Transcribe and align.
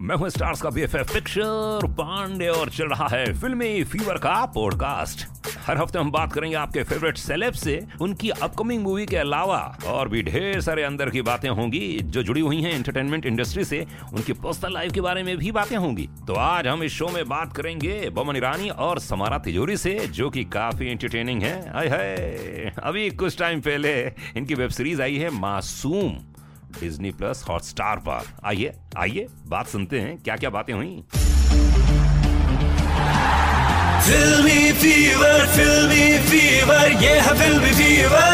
मैं 0.00 0.16
हूँ 0.16 0.28
स्टार्स 0.30 0.60
का 0.62 0.70
बीएफएफ 0.70 1.12
पिक्चर 1.12 1.86
पांडे 1.92 2.48
और 2.48 2.68
चल 2.70 2.88
रहा 2.88 3.06
है 3.10 3.32
फिल्मी 3.34 3.82
फीवर 3.84 4.18
का 4.18 4.44
पॉडकास्ट 4.46 5.26
हर 5.66 5.78
हफ़्ते 5.78 5.98
हम 5.98 6.10
बात 6.10 6.32
करेंगे 6.32 6.56
आपके 6.56 6.82
फेवरेट 6.82 7.16
सेलेब 7.16 7.52
से, 7.52 7.80
उनकी 8.00 8.30
अपकमिंग 8.30 8.82
मूवी 8.82 9.06
के 9.06 9.16
अलावा 9.16 9.58
और 9.86 10.08
भी 10.08 10.22
ढेर 10.22 10.60
सारे 10.60 10.82
अंदर 10.82 11.10
की 11.10 11.22
बातें 11.22 11.48
होंगी 11.50 11.98
जो 12.02 12.22
जुड़ी 12.22 12.40
हुई 12.40 12.60
हैं 12.62 12.74
एंटरटेनमेंट 12.74 13.26
इंडस्ट्री 13.26 13.64
से, 13.64 13.84
उनकी 14.12 14.32
पर्सनल 14.32 14.72
लाइफ 14.74 14.92
के 14.92 15.00
बारे 15.00 15.22
में 15.22 15.36
भी 15.38 15.52
बातें 15.52 15.76
होंगी। 15.76 16.08
तो 16.26 16.34
आज 16.34 16.66
हम 16.66 16.82
इस 16.82 16.92
शो 16.92 17.08
में 17.08 17.24
बात 17.28 17.56
करेंगे 17.56 18.10
बमन 18.10 18.36
ईरानी 18.36 18.68
और 18.68 19.00
समारा 19.00 19.38
तिजोरी 19.38 19.76
से, 19.76 19.98
जो 19.98 20.30
की 20.30 20.44
काफ़ी 20.44 20.90
एंटरटेनिंग 20.90 21.42
आय 21.42 21.88
है 21.88 22.74
अभी 22.82 23.10
कुछ 23.10 23.38
टाइम 23.38 23.60
पहले 23.60 24.00
इनकी 24.36 24.54
वेब 24.54 24.70
सीरीज़ 24.70 25.02
आई 25.02 25.16
है 25.16 25.30
मासूम। 25.30 26.18
डिज्नी 26.80 27.10
प्लस 27.10 27.44
हॉटस्टार 27.48 27.96
पर। 27.96 28.26
आइए 28.44 28.72
आइए 28.96 29.26
बात 29.46 29.68
सुनते 29.68 30.00
हैं 30.00 30.16
क्या 30.18 30.36
क्या 30.36 30.50
बातें 30.50 30.74
हुई? 30.74 31.02
Filmy 34.08 34.60
fever, 34.82 35.38
filmy 35.54 36.04
fever, 36.28 36.84
yeah, 37.00 37.26
filmy 37.40 37.72
fever. 37.80 38.28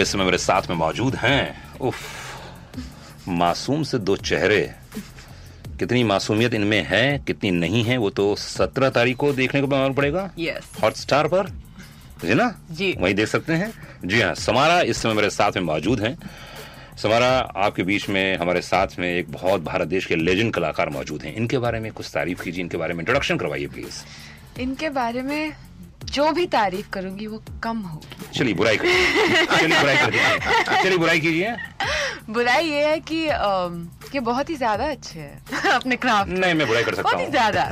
इस 0.00 0.12
समय 0.12 0.24
मेरे 0.24 0.38
साथ 0.38 0.62
में 0.70 0.76
मौजूद 0.76 1.14
हैं। 1.14 1.78
उफ 1.78 1.96
मासूम 3.28 3.82
से 3.82 3.98
दो 3.98 4.16
चेहरे। 4.16 4.60
कितनी 5.78 6.04
मासूमियत 6.04 6.54
इनमें 6.54 6.86
है 6.88 7.18
कितनी 7.18 7.50
नहीं 7.50 7.84
है 7.84 7.96
वो 7.96 8.10
तो 8.10 8.34
सत्रह 8.36 8.90
तारीख 8.90 9.16
को 9.16 9.32
देखने 9.32 9.60
को 9.60 9.66
मालूम 9.66 9.94
पड़ेगा। 9.94 10.30
Yes. 10.34 10.82
हॉटस्टार 10.82 11.28
पर। 11.28 11.52
जी 12.24 12.34
ना? 12.34 12.54
जी। 12.70 12.94
वही 12.98 13.14
देख 13.14 13.28
सकते 13.28 13.52
हैं। 13.52 13.72
जी 14.04 14.20
हाँ 14.20 14.34
समारा 14.34 14.80
इस 14.82 14.96
समय 14.96 15.14
मेरे 15.14 15.30
साथ 15.30 15.56
में 15.56 15.62
मौजूद 15.62 16.00
हैं। 16.00 16.16
समारा 16.96 17.28
आपके 17.56 17.82
बीच 17.82 18.08
में 18.08 18.36
हमारे 18.36 18.60
साथ 18.62 18.98
में 18.98 19.08
एक 19.08 19.30
बहुत 19.32 19.60
भारत 19.62 19.88
देश 19.88 20.06
के 20.06 20.16
लेजेंड 20.16 20.52
कलाकार 20.54 20.88
मौजूद 20.88 21.22
हैं। 21.22 21.34
इनके 21.34 21.58
बारे 21.58 21.80
में 21.80 21.90
कुछ 21.92 22.10
तारीफ़ 22.14 22.42
कीजिए 22.42 22.62
इनके 22.62 22.76
बारे 22.76 22.94
में 22.94 23.00
इंट्रोडक्शन 23.00 23.36
करवाइए 23.36 23.66
प्लीज़ 23.66 24.04
इनके 24.60 24.90
बारे 24.90 25.22
में 25.22 25.52
जो 26.04 26.30
भी 26.32 26.46
तारीफ़ 26.46 26.88
करूँगी 26.90 27.26
वो 27.26 27.42
कम 27.62 27.78
होगी। 27.78 28.38
चलिए 28.38 28.54
बुराई 28.54 28.76
चलिए 28.76 29.80
बुराई 29.80 29.96
कर 29.96 30.82
चलिए 30.82 30.98
बुराई 30.98 31.20
कीजिए। 31.20 31.56
बुराई 32.30 32.64
ये 32.64 32.84
है 32.86 32.98
कि 33.00 33.16
ये 34.14 34.20
बहुत 34.20 34.50
ही 34.50 34.54
ज़्यादा 34.56 34.84
अच्छे 34.90 35.18
हैं। 35.20 35.70
अपने 35.74 35.96
क्राफ्ट 35.96 36.30
नहीं 36.30 36.54
मैं 36.54 36.66
बुराई 36.66 36.84
कर 36.84 36.94
सकता 36.94 37.16
हूँ 37.16 37.30
ज़्यादा, 37.30 37.64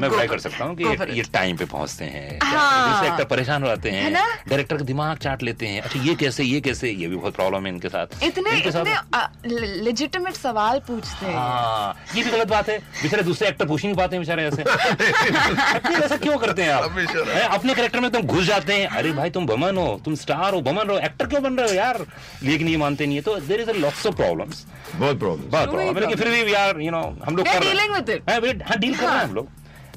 मैं 0.00 0.10
बुराई 0.10 0.26
कर 0.26 0.38
सकता 0.38 0.64
हूँ 0.64 0.76
कि 0.76 0.84
ये, 1.18 1.22
टाइम 1.22 1.56
पे 1.56 1.64
पहुँचते 1.64 2.04
हैं। 2.04 2.38
हाँ। 2.42 3.04
एक्टर 3.04 3.24
परेशान 3.24 3.62
हो 3.62 3.68
जाते 3.68 3.90
हैं। 3.90 4.12
डायरेक्टर 4.12 4.76
का 4.76 4.84
दिमाग 4.84 5.16
चाट 5.16 5.42
लेते 5.42 5.66
हैं। 5.66 5.80
अच्छा 5.80 6.00
ये 6.00 6.14
कैसे 6.14 6.44
ये 6.44 6.60
कैसे? 6.60 6.90
ये 6.90 7.08
भी 7.08 7.16
बहुत 7.16 7.34
प्रॉब्लम 7.34 7.66
है 7.66 7.72
इनके 7.72 7.88
साथ। 7.88 8.22
इतने 8.22 8.50
इनके 8.50 8.68
इतने 8.68 9.80
लेजिटिमेट 9.82 10.34
सवाल 10.34 10.78
पूछते 10.78 11.26
हैं। 11.26 11.34
हाँ 11.34 11.94
ये 12.16 12.22
भी 12.22 12.30
गलत 12.30 12.48
बात 12.48 12.68
है। 12.68 12.78
बेचारे 13.02 13.22
दूसरे 13.22 13.48
एक्टर 13.48 13.66
पूछ 13.66 13.82
ही 13.82 13.88
नहीं 13.88 13.98
पाते 13.98 14.18
बेचारे 14.18 14.44
ऐसे। 14.44 14.62
ऐसा 16.04 16.16
क्यों 16.16 16.38
करते 16.38 16.62
हैं 16.62 16.72
आप? 16.72 16.90
हैं, 16.90 17.42
अपने 17.42 17.74
करेक्टर 17.74 18.00
में 18.00 18.10
तुम 18.10 18.22
घुस 18.22 18.44
जाते 18.44 18.72
हैं। 18.72 18.86
अरे 18.88 19.12
भाई 19.12 19.30
तुम 19.30 19.46
बमन 19.46 19.76
हो 19.76 20.00
तुम 20.04 20.14
स्टार 20.14 20.54
हो 20.54 20.60
बमन 20.60 20.90
हो। 20.90 20.98
एक्टर 20.98 21.26
क्यों 21.26 21.42
बन 21.42 21.54
रहे 21.54 21.68
हो 21.68 21.74
यार? 21.74 22.04
लेकिन 22.42 22.68
ये 22.68 22.76
मानते 22.76 23.06
नहीं 23.06 23.16
है। 23.16 23.22
तो 23.22 23.36
there 23.40 23.60
is 23.60 23.70
a 23.70 23.72
lots 23.94 24.06
of 24.06 24.14
problems 24.16 24.64
बहुत 24.96 25.18
प्रॉब्लम 25.18 25.50
बहुत 25.50 25.68
ही 25.68 25.74
प्रॉब्लम 25.74 26.00
लेकिन 26.00 26.16
फिर 26.16 26.44
भी 26.44 26.52
यार 26.52 26.80
यू 26.80 26.90
नो 26.90 27.02
हम 27.24 27.36
लोग 27.36 27.46
We 27.46 27.52
are 27.52 27.58
कर 27.58 27.64
रहे 27.64 27.72
dealing 27.74 27.94
with 27.96 28.08
हैं 28.10 28.18
it. 28.18 28.30
हाँ, 28.30 28.40
we- 28.40 28.68
हाँ 28.68 28.78
डील 28.78 28.94
कर 28.96 29.06
रहे 29.06 29.16
हैं 29.16 29.24
हम 29.24 29.34
लोग। 29.34 29.48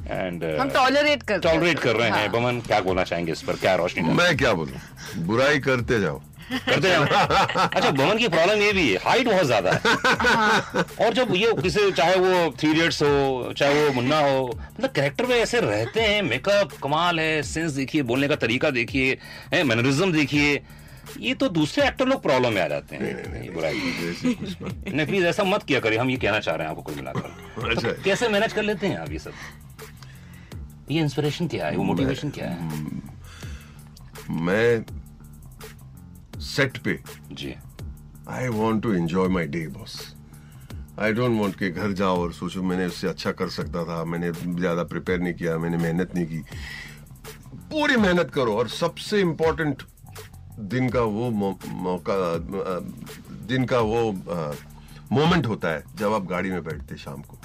एंड 0.09 0.43
हम 0.59 0.69
टॉलरेट 0.69 1.23
करते 1.23 1.47
हैं। 1.47 1.57
टॉलरेट 1.57 1.79
कर 1.79 1.95
रहे 1.95 2.09
हैं। 2.09 2.15
हाँ। 2.17 2.29
बमन 2.31 2.59
क्या 2.67 2.79
बोलना 2.81 3.03
चाहेंगे 3.03 3.31
इस 3.31 3.41
पर? 3.41 3.55
क्या 3.61 3.75
रोशनी 3.75 4.13
मैं 4.13 4.35
क्या 4.37 4.53
बोलूँ? 4.53 4.79
बुराई 5.27 5.59
करते 5.67 5.99
जाओ। 6.01 6.21
करते 6.51 6.89
जाओ। 6.89 7.03
अच्छा 7.03 7.89
बमन 7.91 8.17
की 8.17 8.27
प्रॉब्लम 8.27 8.61
ये 8.61 8.71
भी 8.73 8.87
है। 8.89 8.97
हाइट 9.05 9.27
बहुत 9.27 9.45
ज़्यादा 9.45 9.71
है। 9.71 10.83
और 11.05 11.13
जब 11.13 11.33
ये 11.35 11.51
किसी 11.61 11.91
चाहे 11.91 12.15
वो 12.15 12.51
थ्री 12.59 12.69
इडियट्स 12.71 13.01
हो 13.03 13.53
चाहे 13.57 13.83
वो 13.85 13.93
मुन्ना 13.93 14.19
हो 14.19 14.47
मतलब 14.47 14.89
कैरेक्टर 14.95 15.25
में 15.25 15.35
ऐसे 15.35 15.59
रहते 15.61 16.01
हैं। 16.01 16.21
मेकअप 16.29 16.71
कमाल 16.83 17.19
है 17.19 17.41
सेंस 17.43 17.71
देखिए 17.71 18.01
बोलने 18.11 18.27
का 18.27 18.35
तरीका 18.47 18.69
देखिए 18.79 19.17
मैनरिज्म 19.63 20.11
देखिए। 20.11 20.55
ये 21.19 21.33
तो 21.33 21.47
दूसरे 21.49 21.87
एक्टर 21.87 22.07
लोग 22.07 22.21
प्रॉब्लम 22.21 22.53
में 22.53 22.61
आ 22.61 22.67
जाते 22.67 22.95
हैं। 22.95 23.43
ये 23.43 23.49
बुराई। 23.49 23.79
ऐसे 24.09 24.35
नहीं। 24.93 25.05
प्लीज़ 25.05 25.25
ऐसा 25.25 25.43
मत 25.43 25.63
किया 25.63 25.79
करिए 25.79 25.99
हम 25.99 26.09
ये 26.09 26.17
कहना 26.17 26.39
चाह 26.39 26.55
रहे 26.55 26.67
हैं 26.67 26.71
आपको 26.71 26.81
कुल 26.83 26.95
मिलाकर। 26.95 27.69
अच्छा। 27.71 27.91
तो 27.91 28.03
कैसे 28.03 28.29
मैनेज 28.29 28.53
कर 28.53 28.63
लेते 28.63 28.87
हैं 28.87 28.97
आप 28.97 29.11
ये 29.11 29.19
सब? 29.19 29.31
ये 30.91 31.01
इंस्पिरेशन 31.01 31.47
क्या 31.47 31.67
है? 31.67 31.75
वो 31.77 31.83
मोटिवेशन 31.83 32.29
क्या 32.29 32.49
है? 32.49 32.69
मैं 34.29 34.85
सेट 36.41 36.77
पे 36.77 36.99
जी। 37.31 37.53
I 38.29 38.47
want 38.47 38.83
to 38.83 38.93
enjoy 38.93 39.27
my 39.27 39.45
day 39.47 39.67
boss 39.67 39.99
I 40.99 41.13
don't 41.13 41.39
want 41.39 41.55
कि 41.59 41.69
घर 41.69 41.91
जाओ 41.91 42.21
और 42.21 42.33
सोचो 42.33 42.63
मैंने 42.63 42.85
उससे 42.85 43.07
अच्छा 43.07 43.31
कर 43.31 43.49
सकता 43.49 43.83
था 43.85 44.03
मैंने 44.05 44.31
ज़्यादा 44.31 44.83
प्रिपेयर 44.83 45.19
नहीं 45.19 45.33
किया 45.33 45.57
मैंने 45.57 45.77
मेहनत 45.77 46.15
नहीं 46.15 46.25
की। 46.25 46.39
पूरी 47.71 47.95
मेहनत 47.95 48.31
करो 48.33 48.55
और 48.57 48.67
सबसे 48.69 49.19
इम्पोर्टेंट 49.21 49.83
दिन 50.59 50.89
का 50.89 51.01
वो 51.01 51.29
मौका 51.31 52.15
दिन 53.47 53.65
का 53.65 53.79
वो 53.79 54.11
मोमेंट 55.11 55.45
होता 55.45 55.69
है 55.69 55.83
जब 55.95 56.13
आप 56.13 56.25
गाड़ी 56.27 56.51
में 56.51 56.63
बैठते 56.63 56.97
शाम 56.97 57.21
को 57.21 57.37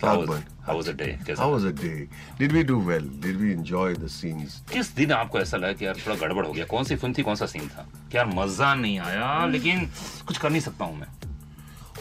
How 0.00 0.08
आग 0.08 0.18
was- 0.18 0.28
बंद 0.28 0.44
how 0.66 0.74
was 0.76 0.86
the 0.88 0.94
day? 0.98 1.10
कैसा? 1.26 1.42
How 1.42 1.48
was 1.50 1.64
the 1.64 1.72
day? 1.72 2.08
Did 2.38 2.52
we 2.52 2.62
do 2.64 2.76
well? 2.80 3.06
Did 3.24 3.40
we 3.40 3.50
enjoy 3.54 3.88
the 3.96 4.08
scenes? 4.08 4.54
किस 4.72 4.94
दिन 4.96 5.12
आपको 5.12 5.38
ऐसा 5.40 5.56
लगा 5.56 5.72
कि 5.72 5.86
यार 5.86 5.96
थोड़ा 6.06 6.16
गड़बड़ 6.16 6.46
हो 6.46 6.52
गया 6.52 6.64
कौन 6.66 6.84
सी 6.84 6.96
फ़िल्म 6.96 7.14
थी 7.18 7.22
कौन 7.22 7.34
सा 7.36 7.46
सीन 7.46 7.68
था 7.68 7.86
कि 8.12 8.16
यार 8.16 8.26
मज़ा 8.26 8.74
नहीं 8.74 8.98
आया 9.00 9.46
लेकिन 9.46 9.86
कुछ 10.26 10.38
कर 10.38 10.50
नहीं 10.50 10.60
सकता 10.60 10.84
हूँ 10.84 10.98
मैं 10.98 11.08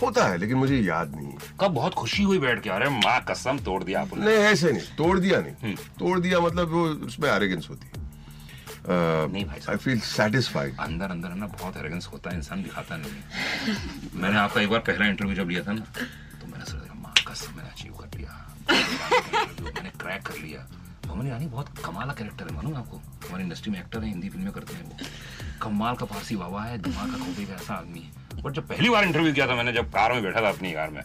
होता 0.01 0.25
है 0.27 0.37
लेकिन 0.37 0.57
मुझे 0.57 0.77
याद 0.77 1.16
नहीं 1.16 1.27
है 1.27 1.37
कब 1.59 1.71
बहुत 1.73 1.93
खुशी 1.93 2.23
हुई 2.23 2.39
बैठ 2.39 2.61
के 2.63 2.69
अरे 2.69 2.89
माँ 2.89 3.19
कसम 3.29 3.57
तोड़ 3.66 3.83
दिया 3.83 4.01
आपने 4.01 4.25
नहीं 4.25 4.37
ऐसे 4.51 4.71
नहीं 4.71 4.95
तोड़ 4.97 5.17
दिया 5.19 5.39
नहीं 5.41 5.53
हम्म। 5.63 5.75
तोड़ 5.99 6.19
दिया 6.19 6.39
मतलब 6.39 6.71
वो 6.71 6.83
उसमें 7.07 7.29
एरोगेंस 7.29 7.67
होती 7.69 7.87
है 7.87 8.07
नहीं 8.89 9.45
भाई 9.45 9.59
आई 9.69 9.77
फील 9.77 10.00
सेटिस्फाइड 10.01 10.79
अंदर 10.79 11.11
अंदर 11.11 11.33
ना 11.35 11.47
बहुत 11.47 11.77
एरोगेंस 11.77 12.07
होता 12.13 12.29
है 12.29 12.38
इंसान 12.38 12.63
दिखाता 12.63 12.97
नहीं 12.97 13.11
है 13.11 13.22
मैंने 14.13 14.38
आपका 14.38 14.61
एक 14.61 14.69
बार 14.69 14.79
पहला 14.88 15.07
इंटरव्यू 15.07 15.35
जब 15.35 15.50
लिया 15.50 15.63
था 15.63 15.73
ना 15.73 15.83
तो 16.41 16.47
मैंने 16.47 16.66
सोचा 16.66 16.94
माँ 17.01 17.13
कसम 17.28 17.55
मैंने 17.57 17.69
अचीव 17.69 17.94
कर 17.94 18.17
लिया। 18.17 18.45
मैंने 18.69 19.89
क्रैक 19.99 20.22
कर 20.28 20.38
लिया। 20.38 20.67
मोहम्मद 21.07 21.28
ईरानी 21.28 21.45
बहुत 21.47 21.67
कमाल 21.85 22.07
का 22.07 22.13
कैरेक्टर 22.13 22.45
है 22.45 22.55
मालूम 22.55 22.75
आपको? 22.75 22.97
हमारी 23.28 23.44
इंडस्ट्री 23.44 23.72
में 23.72 23.79
एक्टर 23.79 23.99
है 23.99 24.09
हिंदी 24.09 24.29
फ़िल्में 24.29 24.51
करते 24.53 24.73
हैं 24.73 24.83
वो। 24.83 24.97
कमाल 25.61 25.95
का 25.95 26.05
फारसी 26.05 26.35
बाबा 26.35 26.63
है 26.63 26.78
दिमाग 26.78 27.11
का 27.11 27.17
खोपे 27.17 27.45
का 27.45 27.53
ऐसा 27.55 27.73
आदमी 27.73 27.99
है। 27.99 28.41
बट 28.41 28.51
जब 28.53 28.67
पहली 28.67 28.89
बार 28.89 29.03
इंटरव्यू 29.03 29.33
किया 29.33 29.47
था 29.47 29.55
मैंने 29.55 29.73
जब 29.73 29.89
कार 29.94 30.13
में 30.13 30.22
बैठा 30.23 30.41
था 30.41 30.49
अपनी 30.49 30.72
कार 30.73 30.89
में 30.89 31.01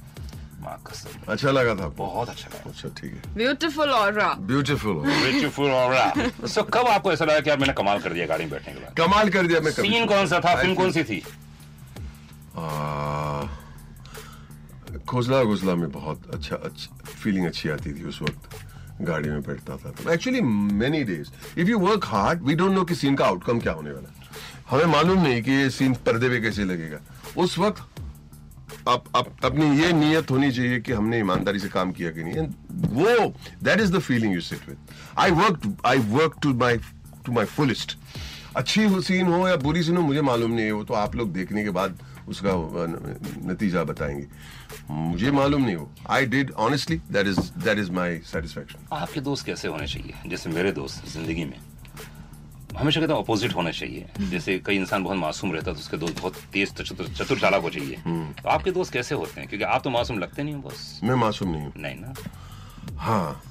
माँ 0.65 0.77
कसम। 0.87 1.33
अच्छा 1.33 1.51
लगा 1.51 1.75
था 1.75 1.89
बहुत 1.99 2.29
अच्छा 2.29 2.49
लगा। 2.49 2.71
अच्छा 2.71 2.89
ठीक 3.01 3.13
है। 3.15 3.35
ब्यूटीफुल 3.35 3.91
और 3.93 4.13
ब्यूटीफुल 4.43 4.97
ब्यूटीफुल 5.05 5.71
और 5.71 6.49
सो 6.49 6.63
कब 6.75 6.87
आपको 6.89 7.13
ऐसा 7.13 7.25
लगा 7.25 7.41
कि 7.41 7.51
यार 7.51 7.59
मैंने 7.59 7.73
कमाल 7.75 7.99
कर 8.01 8.13
दिया 8.13 8.27
गाड़ी 8.27 8.45
में 8.45 8.51
बैठने 8.53 8.75
के 8.75 8.81
बाद? 8.81 8.95
कमाल 8.97 9.31
कर 9.31 9.47
दिया 9.47 9.61
मैं 9.61 9.71
सीन 9.73 10.07
कौन 10.07 10.27
सा 10.27 10.41
था? 10.41 10.55
फ़िल्म 10.57 10.75
कौन 10.75 10.93
सी 10.93 11.05
थी? 11.05 11.23
खोजला 15.09 15.43
गुजला 15.45 15.75
में 15.75 15.91
बहुत 15.93 16.31
अच्छा 16.35 16.57
अच्छा 16.57 17.13
फीलिंग 17.23 17.47
अच्छी 17.47 17.69
आती 17.69 17.93
थी 17.95 18.05
उस 18.09 18.21
वक्त 18.23 19.03
गाड़ी 19.03 19.29
में 19.29 19.41
बैठता 19.43 19.77
था। 19.77 20.13
Actually 20.13 20.41
many 20.41 21.03
days 21.05 21.61
if 21.61 21.69
you 21.69 21.79
work 21.79 22.05
hard 22.07 22.43
we 22.43 22.55
don't 22.55 22.73
know 22.73 22.85
कि 22.85 22.95
सीन 22.95 23.15
का 23.17 23.27
आउटकम 23.27 23.61
क्या 23.61 23.73
होने 23.73 23.91
वाला 23.91 24.13
हमें 24.71 24.85
मालूम 24.93 25.23
नहीं 25.23 25.43
कि 25.43 25.51
ये 25.51 25.69
सीन 25.71 25.95
पर्दे 26.07 26.29
पे 26.29 26.41
कैसे 26.41 26.65
लगेगा। 26.65 26.99
उस 27.37 27.59
वक्त 27.59 28.04
आप, 28.89 29.05
आप 29.17 29.45
अपनी 29.45 29.67
ये 29.81 29.93
नीयत 29.93 30.31
होनी 30.31 30.51
चाहिए 30.53 30.81
कि 30.81 30.93
हमने 30.93 31.19
ईमानदारी 31.19 31.59
से 31.59 31.69
काम 31.69 31.93
किया 31.93 32.11
कि 32.11 32.25
नहीं। 32.25 32.35
And 32.35 32.53
वो 32.93 33.35
that 33.63 33.81
is 33.81 33.93
the 33.93 33.99
feeling 33.99 34.35
you 34.35 34.41
sit 34.41 34.69
with 34.69 34.79
I 35.19 35.31
work 35.31 35.77
I 35.87 35.99
work 35.99 36.39
to 36.43 36.55
my 36.55 36.77
to 37.27 37.33
my 37.33 37.45
fullest 37.45 37.97
अच्छी 38.57 38.89
सीन 39.03 39.27
हो 39.27 39.47
या 39.49 39.57
बुरी 39.57 39.83
सीन 39.83 39.97
हो 39.97 40.03
मुझे 40.03 40.21
मालूम 40.23 40.51
नहीं 40.51 40.67
है 40.67 40.73
वो 40.73 40.85
तो 40.85 40.95
आप 40.95 41.15
लोग 41.17 41.33
देखने 41.33 41.65
के 41.65 41.71
बाद 41.71 41.99
उसका 42.29 42.53
नतीजा 43.49 43.83
बताएँगे। 43.85 44.27
मुझे 44.91 45.31
मालूम 45.31 45.65
नहीं 45.65 45.75
हो। 45.77 45.91
I 46.11 46.27
did 46.27 46.51
honestly 46.67 46.97
that 47.13 47.27
is 47.27 47.41
that 47.65 47.79
is 47.79 47.91
my 47.93 48.19
satisfaction 48.27 48.87
आपके 48.93 49.21
दोस्त 49.21 49.47
कैसे 49.47 49.69
होने 49.69 49.87
चाहिए? 49.87 50.15
जैसे 50.27 50.51
मेरे 50.51 50.73
दोस्त 50.73 51.09
ज़िंदगी 51.13 51.45
में। 51.45 51.59
हमेशा 52.79 53.01
कहता 53.01 53.15
हूँ 53.15 53.23
अपोजिट 53.23 53.55
होना 53.55 53.71
चाहिए। 53.71 54.07
जैसे 54.31 54.59
कई 54.67 54.77
इंसान 54.77 55.05
बहुत 55.05 55.17
मासूम 55.17 55.53
रहता 55.53 55.71
है 55.71 55.75
तो 55.77 55.81
उसके 55.81 55.97
दोस्त 55.97 56.21
बहुत 56.21 56.37
तेज 56.53 56.73
चतुर 56.75 57.09
चतुर 57.09 57.39
चालाक 57.39 57.63
हो 57.63 57.71
चाहिए 57.71 57.97
तो 58.43 58.49
आपके 58.49 58.71
दोस्त 58.71 58.93
कैसे 58.93 59.15
होते 59.15 59.41
हैं? 59.41 59.49
क्योंकि 59.49 59.65
आप 59.65 59.83
तो 59.85 59.91
मासूम 59.91 60.19
लगते 60.19 60.43
नहीं 60.43 60.55
हो 60.55 60.61
बस। 60.61 61.01
मैं 61.05 61.15
मासूम 61.15 61.49
नहीं 61.51 61.63
हूँ। 61.63 61.73
नहीं 61.77 61.97
ना? 62.01 62.15
हाँ। 62.99 63.43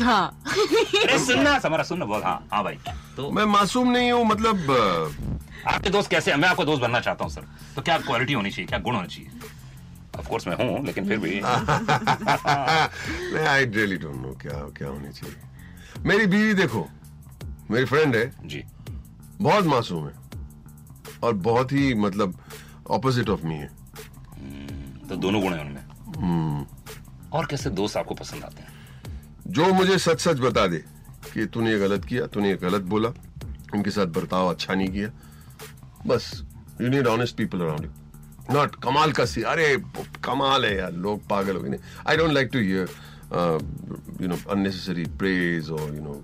हाँ। 0.00 0.26
अरे 0.46 1.18
सुनना 1.18 1.60
हमारा 1.64 1.84
सुनना 1.84 2.04
बहुत 2.04 2.24
हाँ 2.24 2.48
हाँ 2.52 2.62
भाई। 2.64 2.78
तो 3.16 3.30
मैं 3.30 3.44
मासूम 3.46 3.90
नहीं 3.90 4.10
हूँ 4.12 4.24
मतलब 4.26 4.70
आपके 5.66 5.90
दोस्त 5.90 6.10
कैसे 6.10 6.34
मैं 6.36 6.48
आपको 6.48 6.64
दोस्त 6.64 6.82
बनना 6.82 7.00
चाहता 7.00 7.24
हूँ 7.24 7.32
सर। 7.32 7.46
तो 7.76 7.82
क्या 7.82 7.98
क्वालिटी 7.98 8.32
होनी 8.32 8.50
चाहिए? 8.50 8.66
क्या 8.66 8.78
गुण 8.78 8.94
होना 8.94 9.06
चाहिए? 9.06 9.30
ऑफ़ 10.18 10.28
कोर्स 10.28 10.46
मैं 10.48 10.56
हूँ 10.56 10.84
लेकिन 10.86 11.08
फिर 11.08 11.18
भी। 11.18 11.40
आई 13.46 13.64
रियली 13.66 13.96
डोंट 13.96 14.16
नो 14.16 14.32
क्या 14.42 14.58
क्या 14.76 14.88
होनी 14.88 15.12
चाहिए। 15.12 15.36
मेरी 16.06 16.26
बीवी 16.26 16.54
देखो 16.54 16.88
मेरी 17.70 17.84
फ्रेंड 17.84 18.16
है। 18.16 18.32
जी। 18.44 18.64
बहुत 19.40 19.64
मासूम 19.64 20.06
है। 20.06 20.14
और 21.22 21.32
बहुत 21.34 21.72
ही 21.72 21.94
मतलब 21.94 22.38
ऑपोजिट 22.90 23.28
ऑफ़ 23.28 23.46
मी 23.46 23.54
है। 23.54 23.70
तो 25.08 25.16
दोनों 25.16 25.42
गुण 25.42 25.54
हैं 25.54 25.60
उनमें। 25.60 25.84
हम्म। 26.16 26.66
और 27.32 27.46
कैसे 27.46 27.70
दोस्त 27.70 27.96
आपको 27.96 28.14
पसंद 28.14 28.44
आते 28.44 28.62
हैं? 28.62 28.68
जो 29.46 29.72
मुझे 29.72 29.98
सच 29.98 30.20
सच 30.20 30.40
बता 30.40 30.66
दे 30.66 30.78
कि 31.34 31.46
तूने 31.46 31.70
ये 31.70 31.78
गलत 31.78 32.04
किया 32.04 32.26
तूने 32.26 32.48
ये 32.48 32.56
गलत 32.56 32.82
बोला 32.82 33.08
उनके 33.74 33.90
साथ 33.90 34.06
बर्ताव 34.06 34.50
अच्छा 34.50 34.74
नहीं 34.74 34.88
किया 34.88 35.10
बस 36.06 36.42
you 36.80 36.88
need 36.88 37.06
honest 37.06 37.36
people 37.36 37.60
around 37.60 37.84
you 37.84 37.90
not 38.54 38.74
कमाल 38.74 39.12
का 39.12 39.24
सी 39.24 39.42
अरे 39.42 39.76
कमाल 40.24 40.64
है 40.64 40.76
यार 40.76 40.92
लोग 40.92 41.26
पागल 41.28 41.56
हो 41.56 41.62
गए। 41.62 41.78
I 42.08 42.16
don't 42.16 42.30
like 42.30 42.50
to 42.52 42.58
hear 42.58 42.88
you 43.32 44.28
know 44.28 44.36
unnecessary 44.54 45.06
praise 45.20 45.70
or 45.70 45.86
you 45.94 46.02
know 46.06 46.16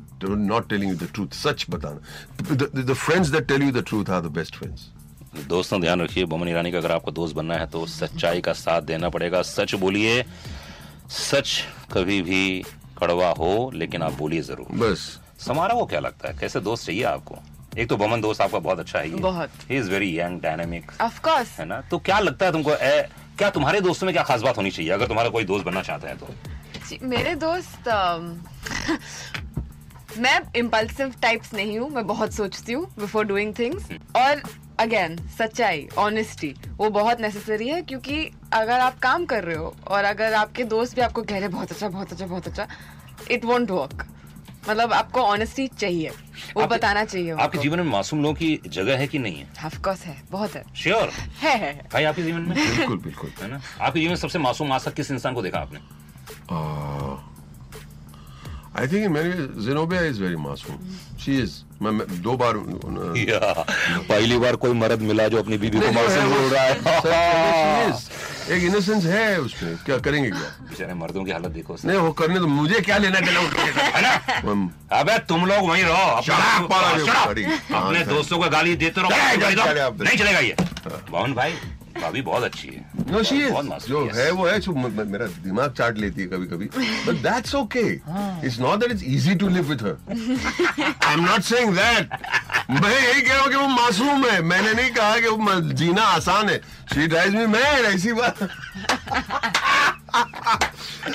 not 0.48 0.68
telling 0.72 0.90
you 0.90 0.98
the 1.04 1.08
truth. 1.16 1.32
सच 1.34 1.66
बताना 1.70 2.00
the, 2.42 2.66
the, 2.66 2.82
the 2.90 2.98
friends 3.04 3.30
that 3.30 3.48
tell 3.48 3.62
you 3.66 3.72
the 3.78 3.86
truth 3.92 4.08
are 4.08 4.22
the 4.26 4.34
best 4.40 4.60
friends. 4.60 4.90
दोस्तों 5.48 5.80
ध्यान 5.80 6.00
रखिए 6.00 6.24
बोमन 6.30 6.48
ईरानी 6.48 6.72
का 6.72 6.78
अगर 6.78 6.92
आपको 6.92 7.10
दोस्त 7.10 7.34
बनना 7.36 7.54
है 7.56 7.66
तो 7.70 7.84
सच्चाई 7.86 8.40
का 8.40 8.52
साथ 8.52 8.82
देना 8.82 9.08
पड़ेगा। 9.08 9.42
सच 9.42 9.74
बोलिए 9.84 10.24
सच 11.10 11.62
कभी 11.92 12.20
भी 12.22 12.42
कड़वा 12.98 13.30
हो 13.38 13.70
लेकिन 13.74 14.02
आप 14.02 14.12
बोलिए 14.18 14.42
ज़रूर। 14.42 14.76
बस। 14.78 15.06
समारा 15.46 15.74
को 15.74 15.86
क्या 15.86 16.00
लगता 16.00 16.28
है? 16.28 16.38
कैसे 16.38 16.60
दोस्त 16.60 16.86
चाहिए 16.86 17.02
आपको? 17.04 17.38
एक 17.78 17.88
तो 17.88 17.96
बमन 17.96 18.20
दोस्त 18.20 18.40
आपका 18.40 18.58
बहुत 18.58 18.78
अच्छा 18.78 18.98
है। 18.98 19.10
बहुत। 19.20 19.50
He 19.70 19.76
is 19.76 19.90
very 19.90 20.18
young 20.18 20.40
dynamic 20.40 20.92
of 21.00 21.20
course 21.20 21.58
है 21.60 21.66
ना? 21.66 21.80
तो 21.90 21.98
क्या 21.98 22.18
लगता 22.18 22.46
है 22.46 22.52
तुमको 22.52 22.72
ए, 22.72 23.08
क्या 23.38 23.50
तुम्हारे 23.50 23.80
दोस्तों 23.80 24.06
में 24.06 24.14
क्या 24.14 24.22
खास 24.22 24.42
बात 24.42 24.56
होनी 24.56 24.70
चाहिए? 24.70 24.90
अगर 24.92 25.06
तुम्हारा 25.08 25.30
कोई 25.30 25.44
दोस्त 25.44 25.66
बनना 25.66 25.82
चाहता 25.82 26.08
है 26.08 26.16
तो। 26.16 26.26
मेरे 27.02 27.34
दोस्त 27.34 27.88
मैं 30.18 30.40
इम्पल्सिव 30.56 31.14
टाइप्स 31.22 31.52
नहीं 31.54 31.78
हूँ 31.78 31.90
मैं 31.90 32.06
बहुत 32.06 32.32
सोचती 32.34 32.72
हूँ 32.72 32.86
बिफोर 32.98 33.24
डूइंग 33.24 33.54
थिंग्स 33.58 33.88
और 34.16 34.42
अगेन 34.80 35.16
सच्चाई 35.38 35.88
ऑनेस्टी 35.98 36.54
वो 36.76 36.90
बहुत 36.90 37.20
नेसेसरी 37.20 37.68
है 37.68 37.80
क्योंकि 37.82 38.30
अगर 38.52 38.80
आप 38.80 38.98
काम 38.98 39.24
कर 39.24 39.44
रहे 39.44 39.56
हो 39.56 39.74
और 39.88 40.04
अगर 40.04 40.34
आपके 40.34 40.64
दोस्त 40.64 40.96
भी 40.96 41.02
आपको 41.02 41.22
कह 41.22 41.38
रहे 41.38 41.48
बहुत 41.48 41.72
अच्छा 41.72 41.88
बहुत 41.88 42.12
अच्छा 42.12 42.26
बहुत 42.26 42.48
अच्छा 42.48 42.66
इट 43.30 43.44
वोंट 43.44 43.70
वर्क 43.70 44.06
मतलब 44.68 44.92
आपको 44.92 45.20
ऑनेस्टी 45.20 45.66
चाहिए 45.68 46.08
वो 46.08 46.62
आपके- 46.62 46.70
बताना 46.70 47.04
चाहिए 47.04 47.30
आपके 47.30 47.58
जीवन 47.58 47.78
में 47.78 47.86
मासूम 47.86 48.22
लोगों 48.22 48.34
की 48.34 48.60
जगह 48.66 48.98
है 48.98 49.06
कि 49.06 49.18
नहीं 49.18 49.36
है? 49.36 49.48
ऑफ़ 49.66 49.80
कोर्स 49.82 50.02
है 50.02 50.22
बहुत 50.30 50.54
है। 50.56 50.64
श्योर 50.76 51.08
है 51.40 51.58
है 51.58 51.58
है। 51.58 51.88
भाई 51.92 52.04
आपके 52.04 52.22
जीवन 52.22 52.40
में? 52.40 52.54
बिल्कुल 52.54 52.98
बिल्कुल। 52.98 53.30
है 53.42 53.50
ना? 53.50 53.60
आपके 53.80 54.00
जीवन 54.00 54.10
में 54.10 54.16
सबसे 54.16 54.38
मासूम 54.38 54.72
आज 54.72 54.84
तक 54.84 54.94
किस 54.94 55.10
इंसान 55.10 55.34
को 55.34 55.42
देखा 55.42 55.58
आपने? 55.58 55.78
आई 58.78 58.86
थिंक 58.88 59.06
मेरी 59.10 59.32
जिनोबिया 59.64 60.02
इज़ 60.02 60.22
वेरी 60.22 60.36
मासूम 60.36 60.76
शी 61.18 61.38
इज़ 61.38 61.52
मैं 61.82 61.90
मैं 61.90 62.22
दो 62.22 62.32
बार 62.36 62.54
उन- 62.54 63.16
या, 63.30 63.38
पहली 64.08 64.38
बार 64.38 64.56
कोई 64.56 64.72
मर्द 64.72 65.00
मिला 65.00 65.28
जो 65.28 65.38
अपनी 65.38 65.58
बीबी 65.58 65.80
को 65.80 65.92
मासूम 65.92 66.28
बोल 66.34 66.50
रहा 66.50 66.62
है। 66.62 67.90
एक 68.50 68.62
इनोसेंस 68.62 69.04
है 69.04 69.40
उसमें। 69.40 69.76
क्या 69.76 69.98
करेंगे 69.98 70.30
क्या? 70.30 70.40
बेचारे 70.40 70.94
मर्दों 70.94 71.24
की 71.24 71.30
हालत 71.30 71.46
देखो 71.46 71.76
नहीं 71.84 71.98
वो 71.98 72.12
करने 72.12 72.38
तो 72.38 72.46
मुझे 72.46 72.80
क्या 72.80 72.98
लेना 72.98 73.20
देना 73.20 73.40
है 73.40 74.02
ना? 74.02 74.14
अबे 74.92 75.18
तुम 75.18 75.46
लोग 75.46 75.68
वहीं 75.68 75.84
रहो। 75.84 75.94
अपने-! 75.94 77.26
बड़ी। 77.26 77.44
अपने 77.44 77.98
हाँ, 77.98 78.04
दोस्तों 78.04 78.38
को 78.38 78.48
गाली 78.50 78.76
देते 78.76 79.00
रहो। 79.00 79.10
नहीं 79.10 79.56
चलेगा 79.56 79.90
नहीं 80.04 80.18
चलेगा 80.18 80.38
ये। 80.38 80.56
मोहन 81.10 81.32
भाई 81.34 81.52
भाभी 82.02 82.22
बहुत 82.22 82.42
अच्छी 82.42 82.68
है। 82.68 82.91
नो 83.10 83.22
शी 83.22 83.36
इज़ 83.42 83.86
जो 83.86 84.04
है 84.14 84.30
वो 84.30 84.46
है 84.46 84.58
जो 84.60 84.72
मेरा 84.72 85.26
दिमाग 85.44 85.72
चाट 85.78 85.98
लेती 85.98 86.20
है 86.20 86.26
कभी 86.28 86.46
कभी 86.46 86.66
but 87.06 87.22
that's 87.22 87.54
okay 87.54 87.86
it's 88.46 88.58
not 88.60 88.80
that 88.80 88.90
it's 88.92 89.02
easy 89.04 89.34
to 89.42 89.48
live 89.48 89.68
with 89.70 89.82
her 89.82 89.96
I 90.10 91.14
am 91.14 91.24
not 91.24 91.42
saying 91.44 91.74
that 91.76 92.18
मैं 92.70 92.90
यही 92.90 93.22
कह 93.22 93.32
रहा 93.32 93.42
हूँ 93.42 93.50
कि 93.50 93.56
वो 93.56 93.66
मासूम 93.68 94.24
है। 94.26 94.40
मैंने 94.42 94.72
नहीं 94.74 94.90
कहा 94.90 95.18
कि 95.20 95.28
वो 95.28 95.60
जीना 95.72 96.02
आसान 96.02 96.48
है। 96.48 96.58
शी 96.94 97.06
ड्राइव्स 97.06 97.34
मी 97.34 97.46
मैड 97.46 97.84
ऐसी 97.84 98.12
बात। 98.12 98.42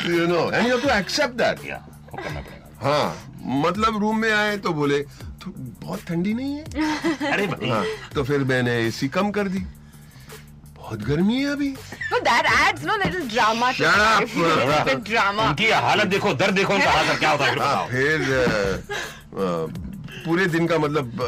You 0.07 0.27
know 0.27 0.51
and 0.51 0.67
you 0.67 0.75
have 0.75 0.81
to 0.81 0.89
accept 0.97 1.33
that 1.37 1.65
या 1.69 1.81
हाँ 2.81 3.31
मतलब 3.63 3.97
रूम 4.01 4.19
में 4.21 4.31
आए 4.31 4.57
तो 4.57 4.73
बोले 4.73 4.99
तो 5.43 5.53
बहुत 5.81 6.03
ठंडी 6.07 6.33
नहीं 6.33 6.53
है? 6.53 6.63
अरे 7.31 7.45
हाँ 7.69 7.83
तो 8.15 8.23
फिर 8.23 8.43
मैंने 8.43 8.77
एसी 8.87 9.07
कम 9.09 9.31
कर 9.31 9.47
दी। 9.47 9.65
बहुत 10.87 11.01
गर्मी 11.03 11.35
है 11.35 11.51
अभी 11.51 11.69
But 12.09 12.23
that 12.25 12.45
adds 12.49 12.83
no 12.89 12.93
little 12.99 13.25
drama 13.31 13.71
to 13.77 13.83
life. 14.01 14.29
Flora. 14.35 14.77
Bit 14.89 15.01
drama. 15.09 15.47
उनकी 15.47 15.69
हालत 15.85 16.07
देखो 16.13 16.33
दर्द 16.41 16.55
देखो 16.55 16.73
उनका 16.73 17.17
क्या 17.17 17.31
होता 17.31 17.45
है 17.45 17.51
फिर 17.51 17.63
हाँ। 17.63 17.87
फिर 17.87 18.19
पूरे 20.27 20.45
दिन 20.55 20.67
का 20.67 20.77
मतलब 20.77 21.19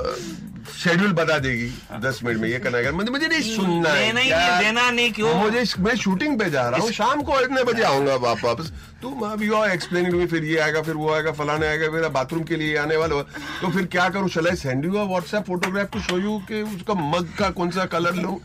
शेड्यूल 0.84 1.12
बता 1.14 1.38
देगी 1.40 1.70
दस 2.02 2.20
मिनट 2.24 2.38
में 2.42 2.48
ये 2.50 2.60
करना 2.60 2.78
है 2.78 2.92
मुझे 2.92 3.12
मुझे 3.12 3.28
नहीं 3.28 3.56
सुनना 3.56 3.90
है 3.90 4.06
ही 4.22 4.28
क्या? 4.28 4.38
नहीं, 4.50 4.60
देना 4.66 4.90
नहीं, 4.92 5.12
क्यों? 5.14 5.34
मुझे 5.36 5.64
मैं 5.80 5.96
शूटिंग 5.96 6.40
पे 6.40 6.50
जा 6.50 6.68
रहा 6.70 6.80
हूँ 6.82 6.92
शाम 6.92 7.22
को 7.22 7.40
इतने 7.42 7.64
बजे 7.64 7.84
आऊँगा 7.84 8.16
वाप- 8.16 8.44
वापस। 8.44 8.72
तुम 9.02 9.20
अब 9.32 9.42
you 9.44 9.54
are 9.56 9.72
explaining 9.72 10.12
to 10.12 10.20
me 10.20 10.26
फिर 10.28 10.44
ये 10.44 10.58
आएगा 10.60 10.82
फिर 10.82 10.96
वो 10.96 11.12
आएगा 11.14 11.32
फलाने 11.32 11.68
आएगा 11.68 11.90
मेरा 11.92 12.10
बाथरूम 12.10 12.44
के 12.44 12.56
लिए 12.56 12.78
आने 12.78 12.96
वाला। 12.96 13.22
तो 13.62 13.70
फिर 13.72 13.86
क्या 13.86 14.08
करूँ? 14.10 14.30
चला 14.30 14.54
send 14.56 14.86
you 14.86 14.92
WhatsApp 14.92 15.44
photograph 15.44 15.92
to 15.94 16.00
show 16.00 16.18
you 16.20 16.38
कि 16.48 16.62
उसका 16.62 16.94
मग 16.94 17.30
का 17.40 17.50
कौन 17.50 17.70
सा 17.72 17.86
कलर 17.86 18.16
लूँ? 18.16 18.40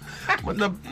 मतलब 0.44 0.82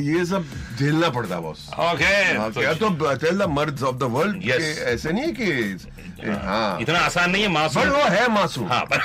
ये 0.00 0.24
सब 0.24 0.46
झेलना 0.78 1.08
पड़ता 1.08 1.34
है 1.34 1.40
बॉस 1.42 1.68
ओके 1.78 2.14
हाँ, 2.38 2.50
तो 2.52 3.14
टेल 3.14 3.38
द 3.38 3.48
मर्द 3.50 3.82
ऑफ़ 3.82 3.96
द 3.96 4.02
वर्ल्ड 4.02 4.50
ऐसे 4.50 5.12
नहीं 5.12 5.24
है 5.24 5.32
कि 5.32 6.01
हाँ। 6.20 6.80
इतना 6.80 6.98
आसान 6.98 7.30
नहीं 7.30 7.42
है 7.42 7.48
मासूम। 7.48 7.88
वो 7.88 8.08
है 8.10 8.28
मासूम। 8.32 8.68
हाँ 8.68 8.84
पर, 8.84 8.98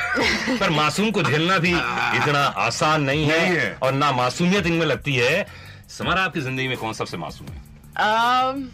पर 0.60 0.70
मासूम 0.70 1.12
को 1.12 1.24
झेलना 1.24 1.58
भी 1.58 1.72
इतना 1.72 2.44
आसान 2.66 3.02
नहीं 3.02 3.26
है, 3.26 3.40
नहीं 3.42 3.58
है। 3.58 3.78
और 3.84 3.94
ना 3.94 4.12
मासूमियत 4.12 4.68
इनमें 4.68 4.86
लगती 4.86 5.16
है। 5.16 5.46
समारा 5.98 6.24
आपकी 6.24 6.42
ज़िंदगी 6.42 6.68
में 6.68 6.78
कौन 6.78 6.94
सबसे 6.94 7.18
मासूम 7.18 7.48
है? 7.48 7.66
Um, 7.98 8.68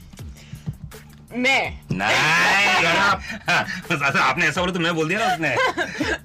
मैं। 1.37 1.79
नहीं 1.91 2.15
हाँ, 2.85 3.63
बस 3.89 4.01
ऐसा 4.03 4.23
आपने 4.23 4.47
ऐसा 4.47 4.61
बोला 4.61 4.73
तो 4.73 4.79
मैं 4.79 4.93
बोल 4.95 5.07
दिया 5.09 5.19
ना 5.19 5.33
उसने। 5.33 5.55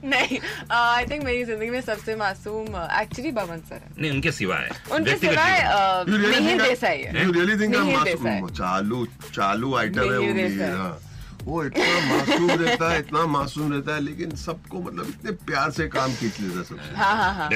नहीं 0.09 0.39
आई 0.73 1.07
थिंक 1.07 1.25
मेरी 1.25 1.45
ज़िंदगी 1.45 1.71
में 1.71 1.81
सबसे 1.81 2.17
मासूम 2.17 2.77
एक्चुअली 3.01 3.31
बमन 3.33 3.61
सर 3.69 3.75
है। 3.75 3.91
नहीं 3.99 4.11
उनके 4.11 4.33
सिवा 4.33 4.57
है। 4.57 4.71
उनके 4.93 5.17
सिवाय 5.17 6.05
मिहिर 6.09 6.63
देसाई 6.63 6.99
है। 6.99 7.13
मिहिर 7.13 7.57
देसाई। 8.05 8.41
चालू 8.57 9.07
चालू 9.35 9.75
आइटम 9.77 10.13
है। 10.13 11.07
वो 11.45 11.65
इतना 11.65 11.99
मासूम 12.09 12.51
रहता 12.51 12.91
है 12.93 12.99
इतना 12.99 13.27
मासूम 13.27 13.73
रहता 13.73 13.95
है 13.95 14.01
लेकिन 14.01 14.31
सबको 14.37 14.81
मतलब 14.81 15.07
इतने 15.09 15.33
प्यार 15.47 15.71
से 15.71 15.87
काम 15.89 16.15
खींच 16.15 16.41
लेता 16.41 16.59
है 16.59 16.65
सबसे। 16.65 16.97
हाँ 16.97 17.15
हाँ 17.17 17.33
हाँ। 17.35 17.49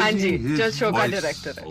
हाँ 0.00 0.10
है। 1.58 1.66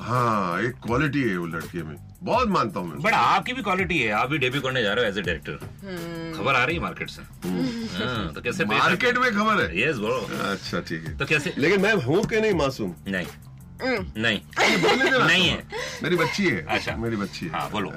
हाँ 0.00 0.60
एक 0.62 0.74
क्वालिटी 0.86 1.22
है 1.22 1.36
वो 1.36 1.46
लड़के 1.46 1.82
में। 1.82 1.96
बहुत 2.22 2.48
मानता 2.48 2.80
हूँ 2.80 2.88
मैं 2.88 3.00
बट 3.02 3.12
आपकी 3.12 3.52
भी 3.52 3.62
क्वालिटी 3.62 3.98
है 3.98 4.10
आप 4.12 4.30
भी 4.30 4.38
डेब्यू 4.38 4.60
करने 4.60 4.82
जा 4.82 4.92
रहे 4.92 5.04
हो 5.04 5.10
एज 5.10 5.18
ए 5.18 5.22
डायरेक्टर 5.22 5.58
हम्म। 5.82 6.38
खबर 6.38 6.54
आ 6.54 6.64
रही 6.64 6.76
है 6.76 6.82
मार्केट 6.82 7.10
से। 7.10 7.22
हाँ, 7.22 8.32
तो 8.34 8.40
कैसे 8.40 8.64
मार्केट 8.64 9.18
में 9.18 9.30
खबर 9.32 9.62
है? 9.62 9.82
यस 9.82 9.96
ब्रो 9.96 10.16
अच्छा 10.52 10.80
ठीक 10.80 11.06
है। 11.06 11.16
तो 11.18 11.26
कैसे 11.26 11.54
लेकिन 11.58 11.80
मैं 11.80 11.94
हूँ 12.04 12.24
कि 12.24 12.40
नहीं 12.40 12.54
मासूम? 12.54 12.94
नहीं। 13.08 13.26
हम्म। 13.26 13.47
नहीं। 14.16 14.38
बोलने 14.82 15.10
देना 15.10 15.26
नहीं 15.26 15.48
है। 15.48 15.62
मेरी 16.02 16.16
बच्ची 16.16 16.44
है। 16.44 16.66
अच्छा। 16.66 16.96
मेरी 16.96 17.16
बच्ची 17.16 17.46
है। 17.46 17.52
हाँ, 17.52 17.70
बोलो। 17.70 17.90